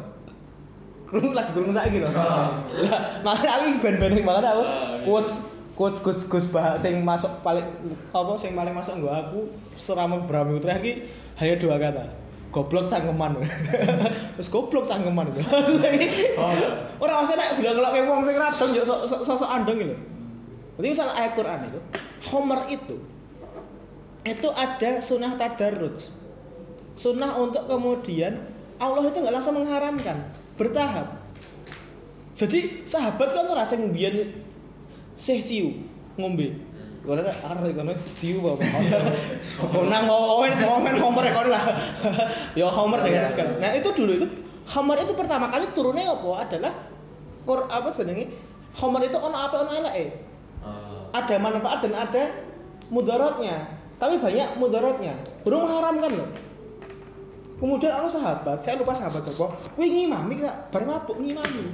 [1.09, 2.05] Kurung lagi kurung saya gitu.
[2.05, 5.01] Lah, makanya aku ben-ben makanya aku Ah, iya.
[5.01, 5.33] quotes
[5.73, 7.65] quotes quotes quotes bahas sing masuk paling
[8.13, 11.09] apa sing paling masuk gua aku serama Brahmi Putra iki
[11.41, 12.05] hanya dua kata.
[12.49, 13.45] Goblok cangkeman.
[14.37, 15.41] Terus goblok cangkeman itu.
[16.41, 16.53] Oh.
[17.03, 19.95] Ora usah nek bilang kalau wong sing radong yo sok sok sok andong gitu.
[20.79, 21.79] Jadi misal ayat Quran itu,
[22.31, 22.95] Homer itu
[24.27, 26.11] itu ada sunnah tadarruj.
[26.99, 28.43] Sunnah untuk kemudian
[28.79, 30.27] Allah itu nggak langsung mengharamkan,
[30.59, 31.19] bertahap.
[32.35, 34.31] Jadi sahabat kan ora sing mbiyen
[35.19, 35.75] sih ciu
[36.15, 36.55] ngombe.
[37.07, 38.63] Arep kono ciu apa?
[39.71, 41.63] Konang mau mau main Homer kono lah.
[42.59, 43.31] Ya Homer dengan Biasa.
[43.33, 43.51] segala.
[43.63, 44.27] Nah, itu dulu itu
[44.67, 46.73] Homer itu pertama kali turunnya apa adalah
[47.47, 48.35] Qur apa jenenge?
[48.75, 50.05] Homer itu ono apa ono eleke.
[50.59, 51.07] Oh.
[51.15, 52.23] Ada manfaat dan ada
[52.91, 53.79] mudaratnya.
[53.95, 55.13] Tapi banyak mudaratnya.
[55.47, 56.29] Belum mengharamkan loh.
[57.59, 59.51] Kemudian anu sahabat, saya lupa sahabat siapa.
[59.75, 61.67] Kuwi ngimami kak, bar mabuk ngimami.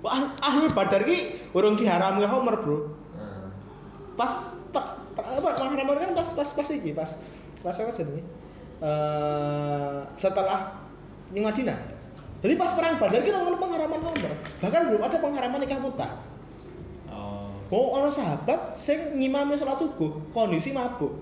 [0.00, 2.99] Wah, ah- ahli badar ki urung diharami Homer, Bro.
[4.18, 4.30] Pas
[4.70, 7.10] pa- pa- apa pengharaman kan pas pas pas iki, pas
[7.60, 8.22] pas apa jenenge?
[8.80, 10.80] Eh setelah
[11.30, 11.78] di Madinah.
[12.40, 14.32] Jadi pas perang Badar ki ngono pengharaman Homer.
[14.64, 16.08] Bahkan belum ada pengharaman nikah muta.
[17.12, 17.52] Oh.
[17.70, 21.12] Oh, ono sahabat sing ngimami sholat subuh, kondisi mabuk.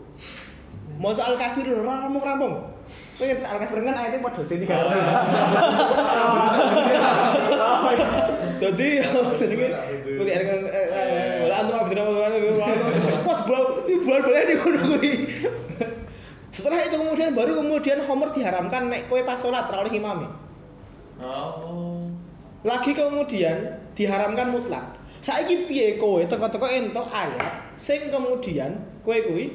[0.97, 2.75] Mau soal kafir ora rampung-rampung.
[3.19, 4.99] Kowe al kafir kan ayatnya padha sing tiga kali.
[8.63, 8.89] Dadi
[9.39, 9.69] jenenge
[10.07, 10.59] kuwi kan
[11.45, 12.31] ora antuk abdina pas
[13.49, 15.13] bulan iki bulan bulan di ngono kuwi.
[16.53, 20.29] Setelah itu kemudian baru kemudian Homer diharamkan nek kowe pas sholat oleh imami.
[21.19, 22.07] Oh.
[22.63, 24.99] lagi kemudian diharamkan mutlak.
[25.19, 26.23] Saiki piye kowe?
[26.23, 29.55] Teko-teko entuk ayat sing kemudian kowe kuwi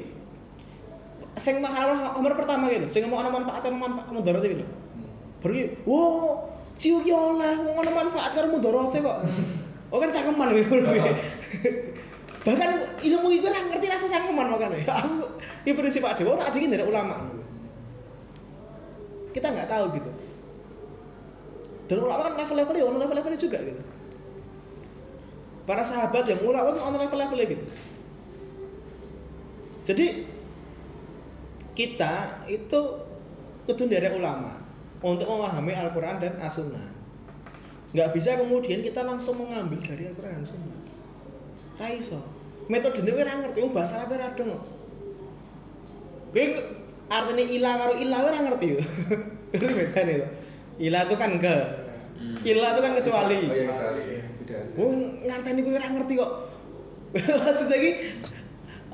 [1.34, 4.64] sing mahal nomor pertama gitu sing ngomong ana manfaat ana manfaat mudarat gitu.
[5.40, 6.48] Baru wow
[6.80, 9.18] ciu ki oleh wong ana manfaat karo mudarate kok.
[9.94, 10.74] Oh kan cangkeman gitu
[12.44, 15.32] bahkan ilmu itu ora ngerti rasa cangkeman makanya aku
[15.64, 17.16] ini prinsip Pak Dewa ora ada dari ulama.
[19.32, 20.10] Kita nggak tahu gitu.
[21.88, 23.82] Dan ulama kan level-levelnya ono level-levelnya juga gitu.
[25.64, 27.64] Para sahabat yang ulama kan ono level-levelnya gitu.
[29.84, 30.06] Jadi
[31.72, 32.80] kita itu
[33.64, 34.60] kudu dari ulama
[35.00, 36.92] untuk memahami Al-Quran dan As-Sunnah.
[37.96, 40.80] Nggak bisa kemudian kita langsung mengambil dari Al-Quran dan Sunnah.
[41.74, 42.33] Raiso
[42.70, 44.60] metode ini ora ngerti wong bahasa Arab ora dong
[46.34, 46.44] Kowe
[47.06, 48.80] artinya ilah karo ora ngerti yo
[49.54, 50.26] itu bedane to
[50.82, 51.54] ilah itu kan ke
[52.14, 52.38] Hmm.
[52.46, 54.78] ilah itu kan kecuali Oh iya kecuali.
[54.78, 54.92] Oh,
[55.26, 56.32] ngarteni kowe ora ngerti kok.
[57.42, 57.90] Maksudnya iki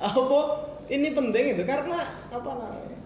[0.00, 0.40] apa
[0.88, 1.98] ini penting itu karena
[2.32, 2.98] apa namanya?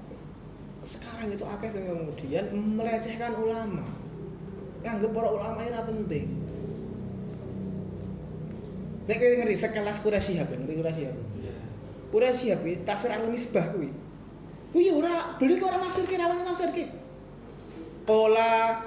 [0.84, 2.44] Sekarang itu akeh yang kemudian
[2.78, 3.82] melecehkan ulama.
[4.84, 6.24] Nganggep para ulama ini penting.
[9.04, 11.16] Nek kowe ngerti sekelas Shihab, ya, ngerti Quraisy Shihab?
[11.36, 11.54] Iya.
[12.08, 13.92] Quraisy Shihab iki tafsir Al-Misbah kuwi.
[14.72, 16.84] Kuwi ora beli kok ora nafsir ki, ora nafsir ki.
[18.08, 18.80] Kola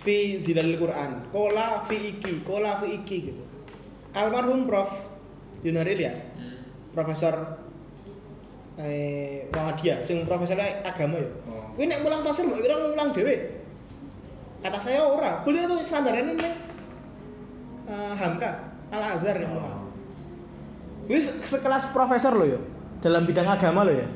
[0.00, 3.42] fi zilalil Quran, kola fi iki, kola fi iki gitu.
[4.14, 4.90] Almarhum Prof
[5.66, 6.62] Yunari Ilyas, Hmm.
[6.94, 7.58] Profesor
[8.78, 11.30] eh Muhammadiyah, sing profesor agama ya.
[11.50, 11.74] Oh.
[11.74, 13.34] Kuwi nek mulang tafsir mbok kira mulang dhewe.
[14.62, 16.54] Kata saya ora, beliau tuh standarnya nih
[17.86, 18.50] uh, Hamka
[18.90, 19.54] Al Azhar yang.
[21.04, 22.60] Kuwi se- sekelas profesor loh ya
[23.00, 24.08] dalam bidang agama loh ya.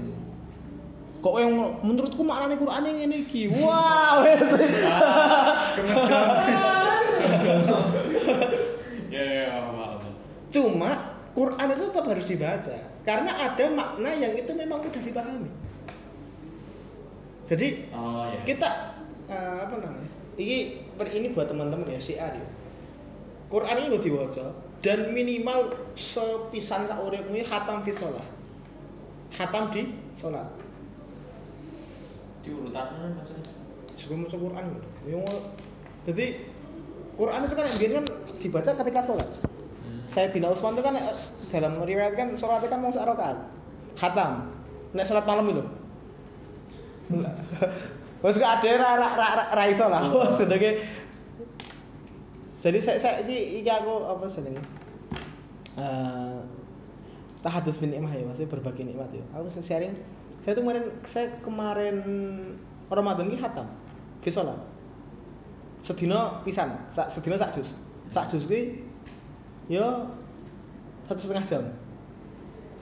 [1.18, 1.52] Kok yang
[1.82, 3.50] menurutku maknanya Quran yang ini iki.
[3.60, 4.48] Wah, wes.
[9.08, 10.00] Ya ya paham.
[10.48, 10.90] Cuma
[11.32, 15.50] Quran itu tetap harus dibaca karena ada makna yang itu memang mudah dipahami.
[17.48, 18.40] Jadi Oh ya.
[18.44, 18.68] kita
[19.28, 20.10] eh, apa namanya?
[20.38, 20.56] Ini
[20.94, 22.30] per- ini buat teman-teman ya si ya.
[23.48, 24.52] Quran ini diwaca
[24.84, 28.26] dan minimal sepisan sak uripmu khatam fi shalah.
[29.32, 30.48] Khatam di sholat.
[32.44, 33.44] Di urutan maksudnya.
[33.98, 34.88] Sebelum maca Quran gitu.
[35.10, 35.24] Yang
[36.08, 36.26] jadi
[37.18, 38.06] Quran itu kan yang biasanya kan
[38.38, 39.28] dibaca ketika sholat.
[39.84, 40.00] Hmm.
[40.06, 41.16] Sayyidina Utsman itu kan eh,
[41.50, 43.38] dalam riwayat kan sholatnya kan mau rakaat.
[43.98, 44.32] Khatam.
[44.94, 45.64] Nek sholat malam itu.
[48.18, 50.02] Wes gak ada ra ra ra, ra, ra iso lah.
[50.34, 50.82] Sedenge
[52.58, 54.62] Jadi saya, saya ini, ini aku apa sedenge?
[55.78, 56.38] Eh
[57.38, 59.22] tahadus bin nikmah ya, maksudnya berbagi nikmat ya.
[59.38, 59.94] Aku sharing
[60.42, 61.96] saya tuh kemarin saya kemarin
[62.90, 63.66] Ramadan ini khatam
[64.22, 64.58] fi sholat.
[65.86, 67.70] Sedina pisan, sak sedina sak juz.
[68.10, 68.82] Sak juz ki
[69.70, 70.10] yo
[71.08, 71.64] satu setengah jam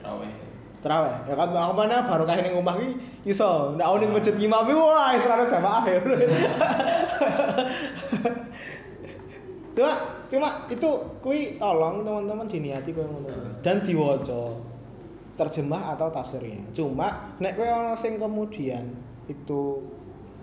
[0.03, 0.31] Raweh.
[0.77, 2.87] terawih ya kan aku mana baru kayak ning omah ki
[3.25, 5.99] iso ndak ono ning masjid imam ki wah iso ada jamaah ya
[9.77, 9.93] cuma
[10.25, 10.89] cuma itu
[11.21, 13.29] kui tolong teman-teman diniati kowe ngono.
[13.29, 13.61] Kuwi.
[13.61, 14.57] dan diwaca
[15.37, 16.65] terjemah atau tafsirnya.
[16.73, 18.89] Cuma nek kowe ono sing kemudian
[19.29, 19.85] itu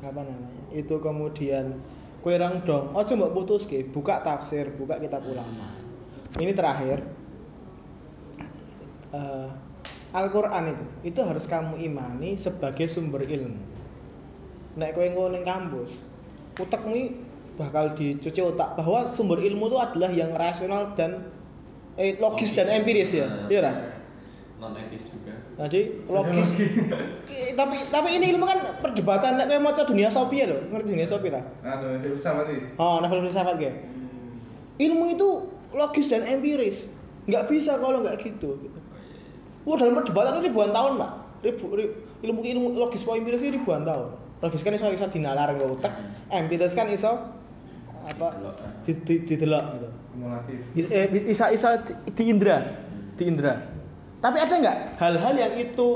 [0.06, 1.82] apa namanya itu kemudian
[2.22, 5.74] kowe rang dong aja mbok putuske buka tafsir buka kitab ulama.
[6.38, 7.02] Ini terakhir.
[9.10, 9.48] Eh,
[10.14, 13.58] Al-Quran itu itu harus kamu imani sebagai sumber ilmu.
[14.78, 15.90] Nek kowe ngono ning kampus
[16.54, 16.94] utekmu
[17.54, 21.30] bakal dicuci otak bahwa sumber ilmu itu adalah yang rasional dan
[21.94, 23.26] eh, logis, dan empiris ya?
[23.46, 23.72] Iya ora
[24.54, 25.34] Non etis juga.
[25.60, 26.56] jadi logis.
[27.58, 30.58] tapi tapi ini ilmu kan perdebatan nek maca dunia sopi ya lho.
[30.68, 32.54] Ngerti dunia sopi lah Anu, saya bisa mati.
[32.74, 33.76] oh novel filsafat kayak
[34.76, 35.28] ilmu itu
[35.70, 36.86] logis dan empiris.
[37.24, 38.78] Nggak bisa kalau nggak gitu gitu.
[39.64, 41.92] Wah dalam perdebatan itu ribuan tahun pak ribu, ri-
[42.22, 44.12] ilmu ilmu logis po empiris itu ribuan tahun.
[44.40, 45.92] Logis kan iso iso dinalar nggak utek.
[46.28, 47.10] Empiris kan iso
[48.04, 48.26] apa?
[48.36, 48.72] Delok, eh.
[48.84, 49.88] di, di, didelok gitu.
[50.12, 50.58] Kumulatif.
[50.92, 52.56] Eh, bisa bisa di, indra.
[53.16, 53.54] Di indra.
[54.20, 55.88] Tapi ada nggak hal-hal yang itu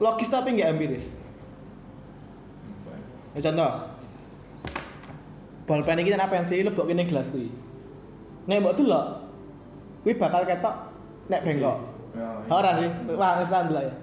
[0.00, 1.06] logis tapi nggak empiris?
[3.34, 3.72] Ya contoh.
[5.64, 7.48] Bolpen ini apa yang sih lebok ini gelas kuwi.
[8.44, 9.06] Nek mbok delok
[10.04, 10.92] kuwi bakal ketok
[11.32, 11.78] nek bengkok.
[12.14, 13.94] Ya, ora sih wah wis ya.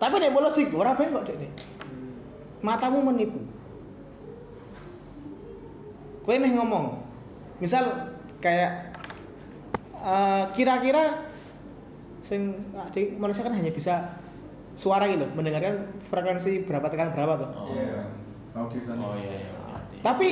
[0.00, 1.74] Tapi nek logik ora bengkok dek
[2.64, 3.44] matamu menipu
[6.24, 6.98] kowe meh ngomong
[7.60, 8.10] misal
[8.40, 8.96] kayak
[10.00, 11.28] eh, kira-kira
[12.24, 14.16] sing ah, di manusia kan hanya bisa
[14.74, 17.70] suara gitu mendengarkan frekuensi berapa tekan berapa tuh Oh.
[17.70, 18.10] Iya.
[18.54, 18.70] Oh
[19.18, 19.50] iya iya.
[19.50, 19.96] ngerti.
[19.98, 20.28] tapi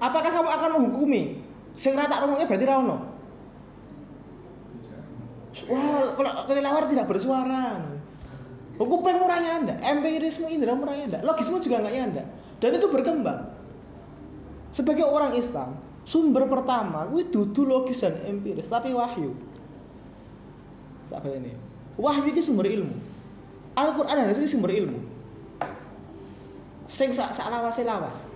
[0.00, 1.44] Apakah kamu akan menghukumi?
[1.76, 2.96] Sing ra tak rungokke berarti ra ono.
[5.68, 7.84] Wah, kalau kelelawar tidak bersuara.
[8.80, 12.24] Kuping murahnya Anda, empirisme indera murahnya Anda, logisme juga enggaknya Anda.
[12.64, 13.59] Dan itu berkembang.
[14.70, 15.74] Sebagai orang Islam,
[16.06, 19.34] sumber pertama kuwi dudu logis dan empiris, tapi wahyu.
[21.10, 21.52] Tak ini.
[21.98, 22.94] Wahyu itu sumber ilmu.
[23.74, 24.98] Al-Qur'an itu sumber ilmu.
[26.90, 28.26] Sing sak sak lawase lawas.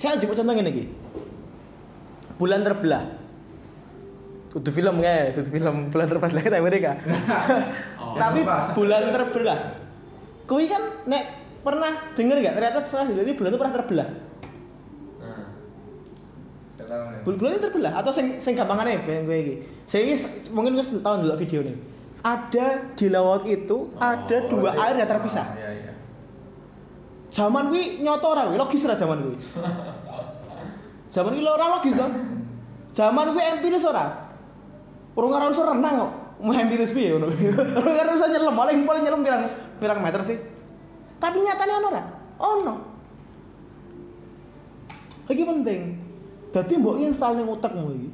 [0.00, 0.84] Saya jemput contoh ngene iki.
[2.40, 3.06] Bulan terbelah.
[4.52, 6.92] Kudu film kayak, kudu film bulan terbelah kita Amerika.
[8.02, 8.44] Oh, Tapi
[8.76, 9.78] bulan terbelah.
[10.44, 11.24] Kui kan nek
[11.64, 14.08] pernah denger gak ternyata setelah jadi bulan itu pernah terbelah.
[16.92, 17.20] Gak tahu nih.
[17.24, 19.54] Bul- Bulan itu terbelah atau sing sing gampangane ben kowe iki.
[19.88, 21.00] Saya ini se- mungkin wis dulu
[21.34, 21.76] video nih.
[22.20, 25.42] Ada di laut itu ada Oh, dua air yang terpisah.
[25.42, 25.92] Ah, Iya, iya.
[27.32, 29.36] Zaman kuwi nyoto ora kuwi, logis ora zaman kuwi.
[31.14, 32.06] Zaman kuwi ora logis to.
[32.92, 34.28] Zaman kuwi empiris ora.
[35.16, 36.12] Urung karo unsur renang kok.
[36.38, 37.32] Mau empiris piye ngono.
[37.80, 39.42] Urung karo unsur nyelam, paling paling nyelam pirang
[39.80, 40.36] pirang meter sih.
[41.16, 42.02] Tapi nyatanya ono ora?
[42.38, 42.74] Ono.
[45.26, 45.82] Iki penting.
[46.52, 48.10] Dadi mbok install ning otakmu iki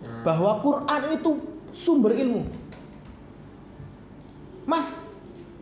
[0.00, 0.24] Hmm.
[0.24, 1.30] bahwa Quran itu
[1.76, 2.40] sumber ilmu.
[4.64, 4.88] Mas,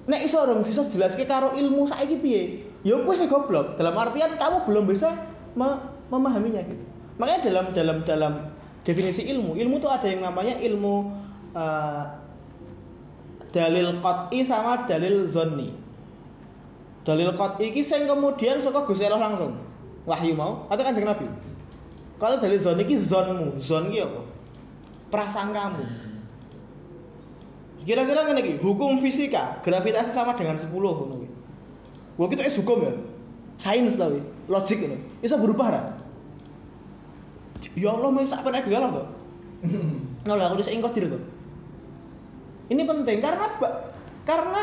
[0.07, 2.43] nek iso dong bisa jelaske karo ilmu saiki piye?
[2.87, 3.75] Ya kowe sing goblok.
[3.75, 5.11] Dalam artian kamu belum bisa
[5.59, 6.85] me- memahaminya gitu.
[7.19, 8.33] Makanya dalam dalam dalam
[8.87, 11.11] definisi ilmu, ilmu itu ada yang namanya ilmu
[11.59, 12.05] eh,
[13.51, 15.75] dalil qat'i sama dalil zonni.
[17.03, 19.59] Dalil qat'i iki sing kemudian saka Gusti Allah langsung.
[20.07, 21.27] Wahyu mau atau kanjeng Nabi?
[22.19, 24.21] Kalau dalil zon iki zonmu, zon iki apa?
[25.15, 25.87] Prasangkamu.
[27.87, 31.29] Kira-kira ngene iki, hukum fisika, gravitasi sama dengan 10 ngono kuwi.
[32.19, 32.93] Wah, kita es hukum ya.
[33.57, 34.99] Sains tau iki, logik ngono.
[35.23, 35.83] Bisa berubah ra?
[37.79, 39.05] Ya Allah, mau sak penek galah to.
[40.27, 41.19] Ngono aku bisa ingkot diri to.
[42.69, 43.47] Ini penting karena
[44.29, 44.63] karena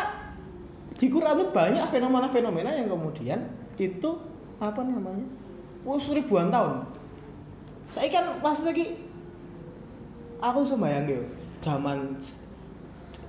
[0.95, 3.39] di Quran itu banyak fenomena-fenomena yang kemudian
[3.79, 4.09] itu
[4.59, 5.25] apa namanya?
[5.87, 6.85] Wah, ribuan tahun.
[7.95, 8.99] Saya kan pas lagi
[10.43, 11.23] aku bisa bayangin
[11.63, 12.19] zaman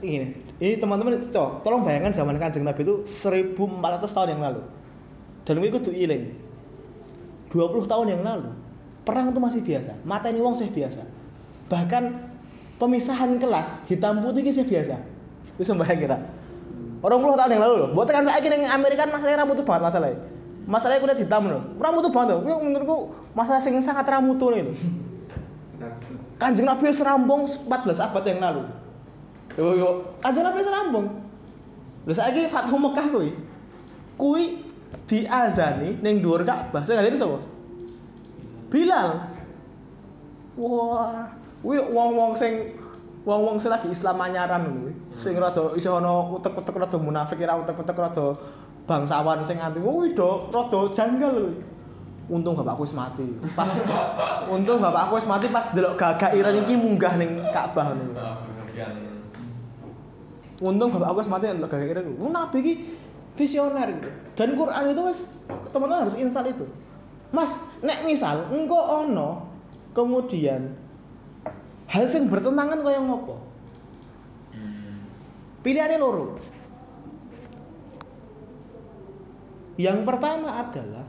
[0.02, 0.34] ini.
[0.58, 4.62] Ini teman-teman cok tolong bayangkan zaman kanjeng nabi itu 1400 tahun yang lalu.
[5.46, 6.34] Dan gue kudu iling.
[7.54, 8.50] 20 tahun yang lalu.
[9.06, 9.94] Perang itu masih biasa.
[10.02, 11.06] Mata ini wong sih biasa.
[11.70, 12.02] Bahkan
[12.82, 14.98] pemisahan kelas hitam putih itu biasa.
[15.54, 16.18] Bisa bayangin kira
[17.06, 17.88] orang puluh tahun yang lalu loh.
[17.94, 20.35] Buat tekan saya yang Amerika masalahnya rambut banget masalahnya
[20.66, 22.96] masalahnya kuliah hitam loh rambut banget loh menurutku
[23.32, 24.76] masalah sing sangat rambut nih loh
[26.36, 28.62] Kanjeng Nabi wis rampung 14 abad yang lalu.
[29.56, 29.88] Yo yo,
[30.20, 31.06] Kanjeng Nabi wis rampung.
[32.04, 33.30] Lha saiki Fathu Mekah kuwi.
[34.16, 34.44] Kuwi
[35.08, 36.84] diazani ning dhuwur Ka'bah.
[36.84, 37.40] Sing ngajeni sapa?
[38.68, 39.08] Bilal.
[40.56, 41.28] Wah,
[41.60, 42.76] kuwi wong-wong sing
[43.24, 44.92] wong-wong sing lagi Islam anyaran kuwi.
[45.16, 48.26] Sing rada iso ana utek-utek rada munafik ora utek-utek rada
[48.86, 49.82] bangsawan sing anti.
[49.82, 51.54] Kuwi do rada janggal kuwi.
[52.26, 53.26] Untung bapakku wis mati.
[53.54, 53.70] Pas
[54.54, 58.14] untung bapakku wis mati pas delok gagak iran iki munggah ning Ka'bah ngono.
[58.18, 58.38] Ah.
[60.58, 62.18] Untung bapakku wis mati delok gagak iran.
[62.18, 62.74] Oh, Nabi iki
[63.36, 64.10] visioner gitu.
[64.34, 65.18] Dan Quran itu wis
[65.70, 66.66] teman-teman harus install itu.
[67.30, 69.44] Mas, nek misal engko ono
[69.92, 70.72] kemudian
[71.90, 73.38] hal sing bertentangan kaya ngopo?
[74.54, 75.04] Hmm.
[75.62, 76.38] Pilihannya loro.
[79.76, 81.04] Yang pertama adalah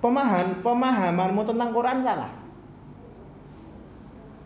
[0.00, 2.32] pemahaman pemahamanmu tentang Quran salah.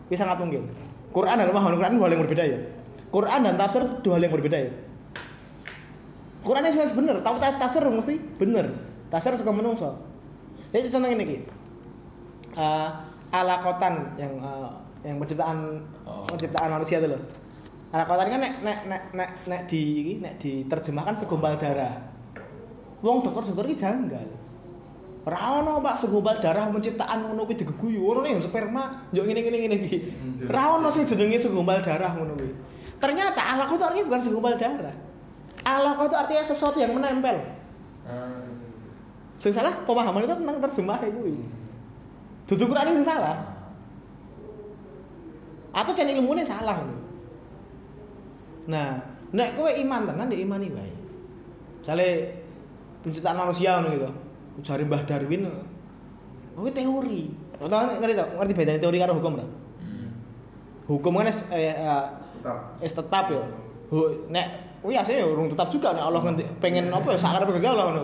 [0.07, 0.69] Ini sangat mungkin.
[1.11, 2.59] Quran dan pemahaman Quran dua hal yang berbeda ya.
[3.11, 4.71] Quran dan tafsir dua hal yang berbeda ya.
[6.45, 8.65] Quran ini sebenarnya bener, tapi taf- tafsir mesti bener.
[9.09, 9.97] Tafsir suka menungso.
[10.69, 11.37] Jadi contoh ini ki.
[12.55, 12.89] Eh,
[13.33, 14.71] alakotan yang eh,
[15.07, 16.23] yang penciptaan Oh.
[16.29, 17.21] penciptaan manusia itu loh.
[17.89, 22.14] Alakotan kan nek nek nek nek nek di nek diterjemahkan segumpal darah.
[23.05, 24.25] Wong dokter-dokter iki janggal.
[25.25, 28.01] Ora ono Pak segumpal darah penciptaan ngono kuwi digeguyu.
[28.01, 29.97] Ono ning sperma yo ngene ngene iki.
[30.09, 32.53] Hmm, Ora ono sing jenenge segumpal darah ngono kuwi.
[32.97, 34.95] Ternyata alaqah itu artinya bukan segumpal darah.
[35.65, 37.45] Alaqah itu artinya sesuatu yang menempel.
[38.09, 38.41] Ah.
[39.37, 41.37] Sing salah pemahaman itu tentang terjemah kuwi.
[42.49, 43.37] Dudu Quran sing salah.
[45.73, 46.97] Atau channel ilmunya salah ngono.
[48.65, 48.97] Nah,
[49.29, 50.93] nek kowe iman tenan ya imani wae.
[51.81, 52.09] Misale
[53.05, 54.09] penciptaan manusia ngono gitu.
[54.65, 55.45] Jari Mbah Darwin.
[56.57, 57.29] Oh, teori.
[57.55, 57.69] Tahu
[58.01, 58.27] ngerti tau?
[58.41, 59.37] Ngerti bedanya teori karo hukum?
[59.37, 59.45] Hmm.
[60.89, 62.03] Hukum kan es, eh, eh,
[62.41, 62.57] Tetap.
[62.81, 63.43] es tetap ya.
[63.93, 64.45] Hu- Nek
[64.81, 67.85] kuwi asline ya urung tetap juga nek Allah ngerti pengen apa ya sakarepe Gusti Allah
[67.93, 68.01] ngono.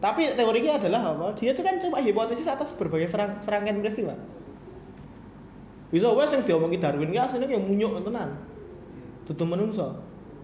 [0.00, 1.26] Tapi teorinya adalah apa?
[1.36, 4.16] Dia itu kan cuma hipotesis atas berbagai serang, serangkaian peristiwa.
[5.92, 8.38] Bisa wae sing diomongi Darwin ki asline kayak munyuk tenan.
[9.28, 9.98] Dudu menungso.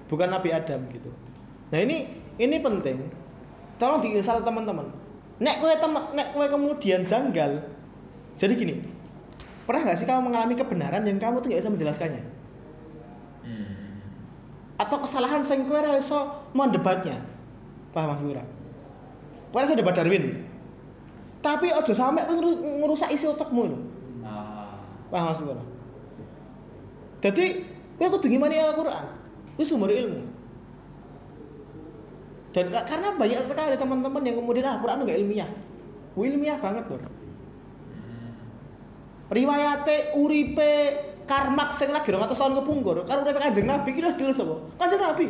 [0.06, 1.09] Bukan Nabi Adam gitu.
[1.73, 2.06] Nah, ini
[2.36, 3.08] ini penting.
[3.76, 4.88] Tolong diinstal teman-teman.
[5.36, 7.60] Nek kowe tem- nek kowe kemudian janggal.
[8.36, 8.74] Jadi gini.
[9.68, 12.22] Pernah nggak sih kamu mengalami kebenaran yang kamu tuh nggak bisa menjelaskannya?
[13.44, 14.00] Hmm.
[14.80, 17.20] Atau kesalahan sing kowe ora iso mendebatnya?
[17.92, 18.44] Paham Mas Lura?
[19.52, 20.44] Kowe ora iso debat Darwin.
[21.44, 23.78] Tapi aja sampe kowe ngru- ngerusak isi otakmu lho.
[24.24, 24.76] Ah.
[25.12, 25.62] Paham Mas Lura?
[27.20, 27.64] Jadi
[27.96, 29.04] kowe kudu ngimani Al-Qur'an.
[29.56, 30.35] Itu sumber ilmu.
[32.56, 35.50] Dan ka- karena banyak sekali teman-teman yang kemudian ah, Al-Qur'an itu gak ilmiah.
[36.16, 36.96] Ilmiah banget loh.
[37.04, 37.12] Hmm.
[39.28, 40.72] Riwayate uripe
[41.26, 44.54] Karmak sing lagi 200 tahun kepungkur, karo uripe Kanjeng Nabi ki lho dulu sapa?
[44.78, 45.26] Kanjeng Nabi.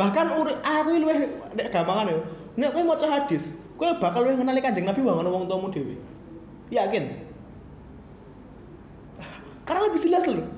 [0.00, 2.18] Bahkan uri aku luwih nek gampangan yo.
[2.56, 6.00] Nek kowe maca hadis, kowe bakal luwih ngenali Kanjeng Nabi bangun wong tuamu dhewe.
[6.72, 7.12] Yakin?
[9.68, 10.48] Karena lebih jelas lho.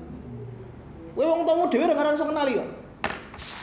[1.13, 2.69] Kowe wong tuamu dhewe ora iso kenali kok.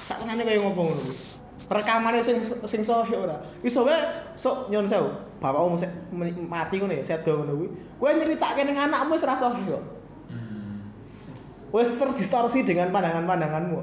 [0.05, 1.32] Saktenane kaya ngopo ngono.
[1.73, 3.41] Rekamane sing sing sahih ora.
[3.65, 3.97] Iso wae
[4.37, 5.09] sok nyon sewu.
[5.41, 5.91] Bapakmu sik
[6.47, 7.69] mati ngono ya, sedo ngono kuwi.
[7.97, 9.85] Kowe nyeritake ning anakmu wis ora sahih kok.
[10.29, 10.85] Hmm.
[11.73, 13.79] Wes terdistorsi dengan pandangan-pandanganmu.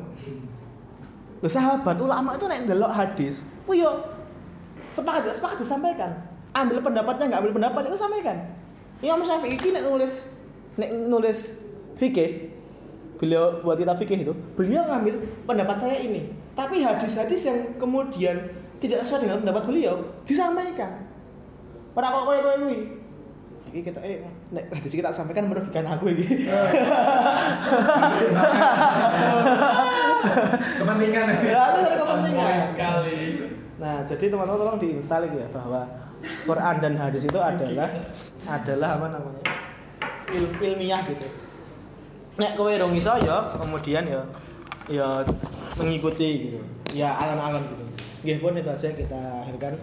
[1.39, 4.05] Loh sahabat ulama itu nek ndelok hadis, kuwi yo
[4.91, 6.11] sepakat gak sepakat disampaikan.
[6.53, 8.37] Ambil pendapatnya nggak ambil pendapat itu sampaikan.
[8.99, 10.13] Imam Syafi'i ini nek nulis
[10.75, 11.55] nek nulis
[11.95, 12.51] fikih
[13.19, 18.51] beliau buat kita fikih itu beliau ngambil pendapat saya ini tapi hadis-hadis yang kemudian
[18.83, 19.95] tidak sesuai dengan pendapat beliau
[20.27, 21.07] disampaikan
[21.95, 22.55] orang kok kowe kowe
[23.69, 26.27] iki kita eh nek hadis kita sampaikan merugikan aku iki
[30.79, 31.27] Kepentingan.
[31.47, 33.19] ya itu ada kepentingan sekali.
[33.79, 35.87] Nah, jadi teman-teman tolong diinstal ya bahwa
[36.43, 37.87] Quran dan hadis itu adalah
[38.43, 39.43] adalah apa namanya?
[40.35, 41.27] Il, ilmiah gitu.
[42.35, 44.21] Nek kowe rong iso ya, kemudian ya
[44.91, 45.23] ya
[45.83, 46.59] mengikuti gitu.
[46.91, 47.85] Ya alam-alam gitu.
[48.19, 49.79] Gih pun itu aja kita akhirkan.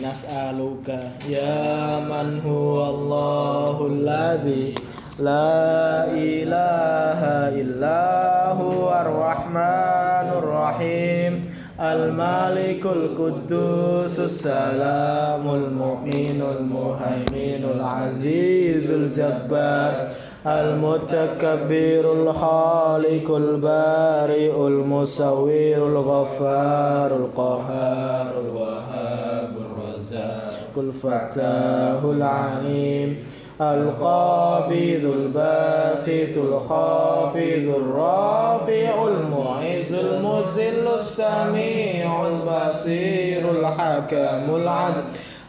[0.00, 4.74] Nas Nas'aluka Ya man huwallahu alladhi
[5.20, 11.52] La ilaha illahu ar-Rahmanur Rahim.
[11.74, 20.14] Al-Malikul Quddusus Salamul Mu'minul Muhaiminul Azizul Jabbar.
[20.46, 30.72] المتكبر الخالق البارئ المصور الغفار القهار الوهاب الرزاق.
[30.76, 33.18] الفتاه العليم.
[33.60, 45.04] القابض الباسط الخافض الرافع المعز المذل السميع البصير الحكم العدل.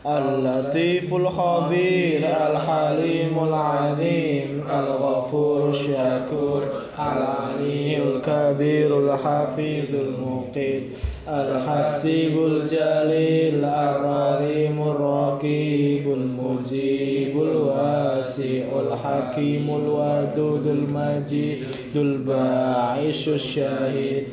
[0.06, 6.64] اللطيف الخبير الحليم العظيم الغفور الشكور
[7.00, 10.84] العلي الكبير الحفيظ المقيت
[11.28, 21.64] الحسيب الجليل الرحيم الرقيب المجيب الواسع الحكيم الودود المجيد
[21.96, 24.24] الباعث الشهيد.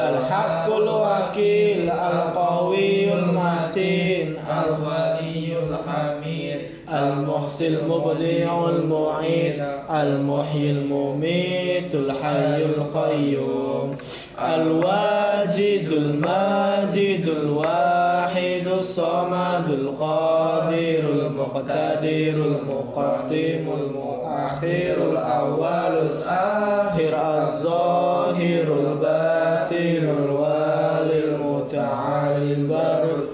[0.00, 6.60] الحق الوكيل القوي المتين الولي الحميد
[6.92, 13.96] المحسن المبدع المعيد المحيي المميت الحي القيوم
[14.54, 29.45] الواجد الماجد الواحد الصمد القادر المقتدر المقدم المؤخر الأول الآخر الظاهر الباطن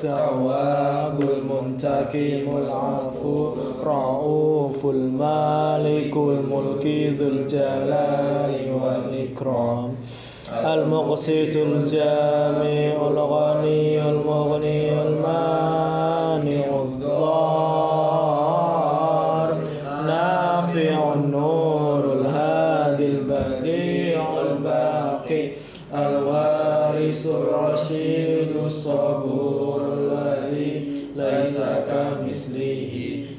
[0.04, 3.54] التواب المنتقم العفو.
[3.84, 6.86] رؤوف المالك الملك
[7.18, 8.52] ذو الجلال
[8.82, 9.94] والإكرام.
[10.52, 17.62] المقسط الجامع الغني المغني المانع الضار.
[20.06, 25.44] نافع النور الهادي البديع الباقي.
[25.94, 29.21] الوارث الرشيد الصبور الذي
[31.52, 32.94] ليس كمثله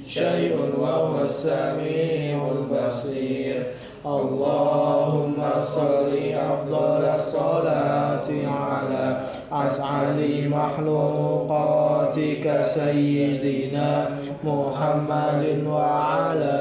[0.07, 3.63] شيء وهو السميع البصير.
[4.05, 9.21] اللهم صل أفضل الصلاة على
[9.51, 10.19] أسعد
[10.57, 14.09] مخلوقاتك سيدنا
[14.43, 16.55] محمد وعلى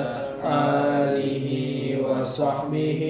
[0.45, 1.49] آله
[2.09, 3.03] وصحبه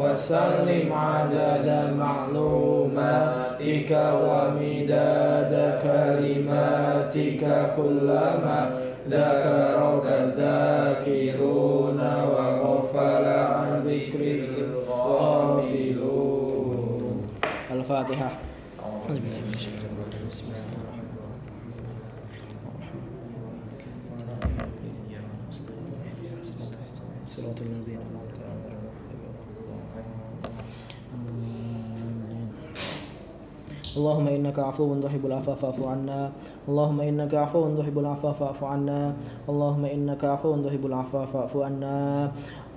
[0.00, 1.68] وسلم عدد
[1.98, 3.37] معلومات.
[3.57, 3.91] كلماتك
[4.25, 5.53] ومداد
[5.83, 7.43] كلماتك
[7.77, 8.59] كلما
[9.09, 15.93] ذكرك الذاكرون وغفل عن ذكرك الغافلون
[17.71, 18.29] الفاتحة
[18.83, 22.33] أعوذ بالله من الشيطان الرجيم بسم الله الرحمن الرحيم
[27.27, 27.76] صراط الذين
[33.98, 36.30] اللهم إنك عفو تحب العفو فاعف عنا.
[36.70, 39.00] اللهم إنك عفو تحب العفو فاعف عنا.
[39.50, 41.96] اللهم إنك عفو تحب العفو فاعف عنا.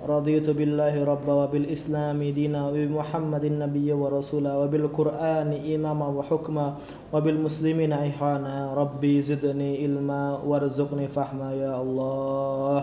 [0.02, 6.66] رضيت بالله ربا وبالإسلام دينا وبمحمد النبي ورسولا وبالقرآن إماما وحكما
[7.14, 12.80] وبالمسلمين إحانا ربي زدني علما وارزقني فهما يا الله.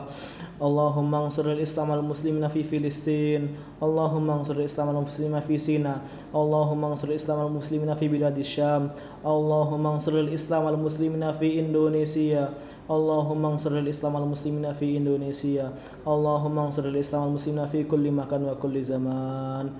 [0.63, 3.41] اللهم انصر الإسلام والمسلمين في فلسطين.
[3.83, 5.99] اللهم انصر الإسلام والمسلمين في سيناء.
[6.31, 8.95] اللهم انصر الإسلام والمسلمين في بلاد الشام.
[9.27, 12.49] اللهم انصر الإسلام والمسلمين في إندونيسيا.
[12.90, 15.72] اللهم انصر الإسلام والمسلمين في إندونيسيا
[16.08, 19.70] اللهم انصر الإسلام والمسلمين في كل مكان وكل زمان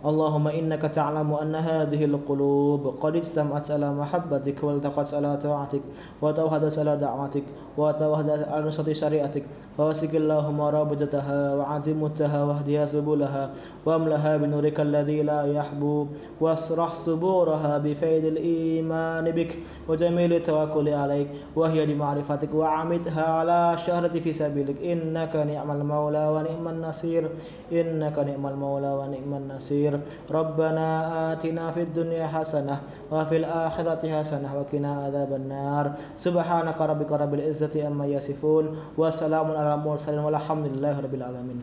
[0.00, 5.80] اللهم إنك تعلم أن هذه القلوب قد اجتمعت على محبتك والتقت على طاعتك
[6.22, 7.44] وتوحدت على دعوتك
[7.78, 9.44] وتوحدت على نصرة شريعتك
[9.77, 13.49] فوسك اللهم رابطتها وعدمتها واهدها سبلها
[13.85, 16.07] واملها بنورك الذي لا يحبو
[16.41, 19.51] واشرح صبورها بفيض الإيمان بك
[19.89, 27.29] وجميل التوكل عليك وهي لمعرفتك وعمدها على شهرة في سبيلك إنك نعم المولى ونعم النصير
[27.71, 29.99] إنك نعم المولى ونعم النصير
[30.31, 30.87] ربنا
[31.33, 32.79] آتنا في الدنيا حسنة
[33.11, 39.77] وفي الآخرة حسنة وقنا عذاب النار سبحانك ربك رب العزة عما يصفون وسلام على ala
[39.81, 41.59] mursalin walhamdulillahi alamin.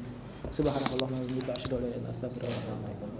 [0.50, 3.11] Subhanakallahumma wa bihamdika asyhadu an la ilaha wa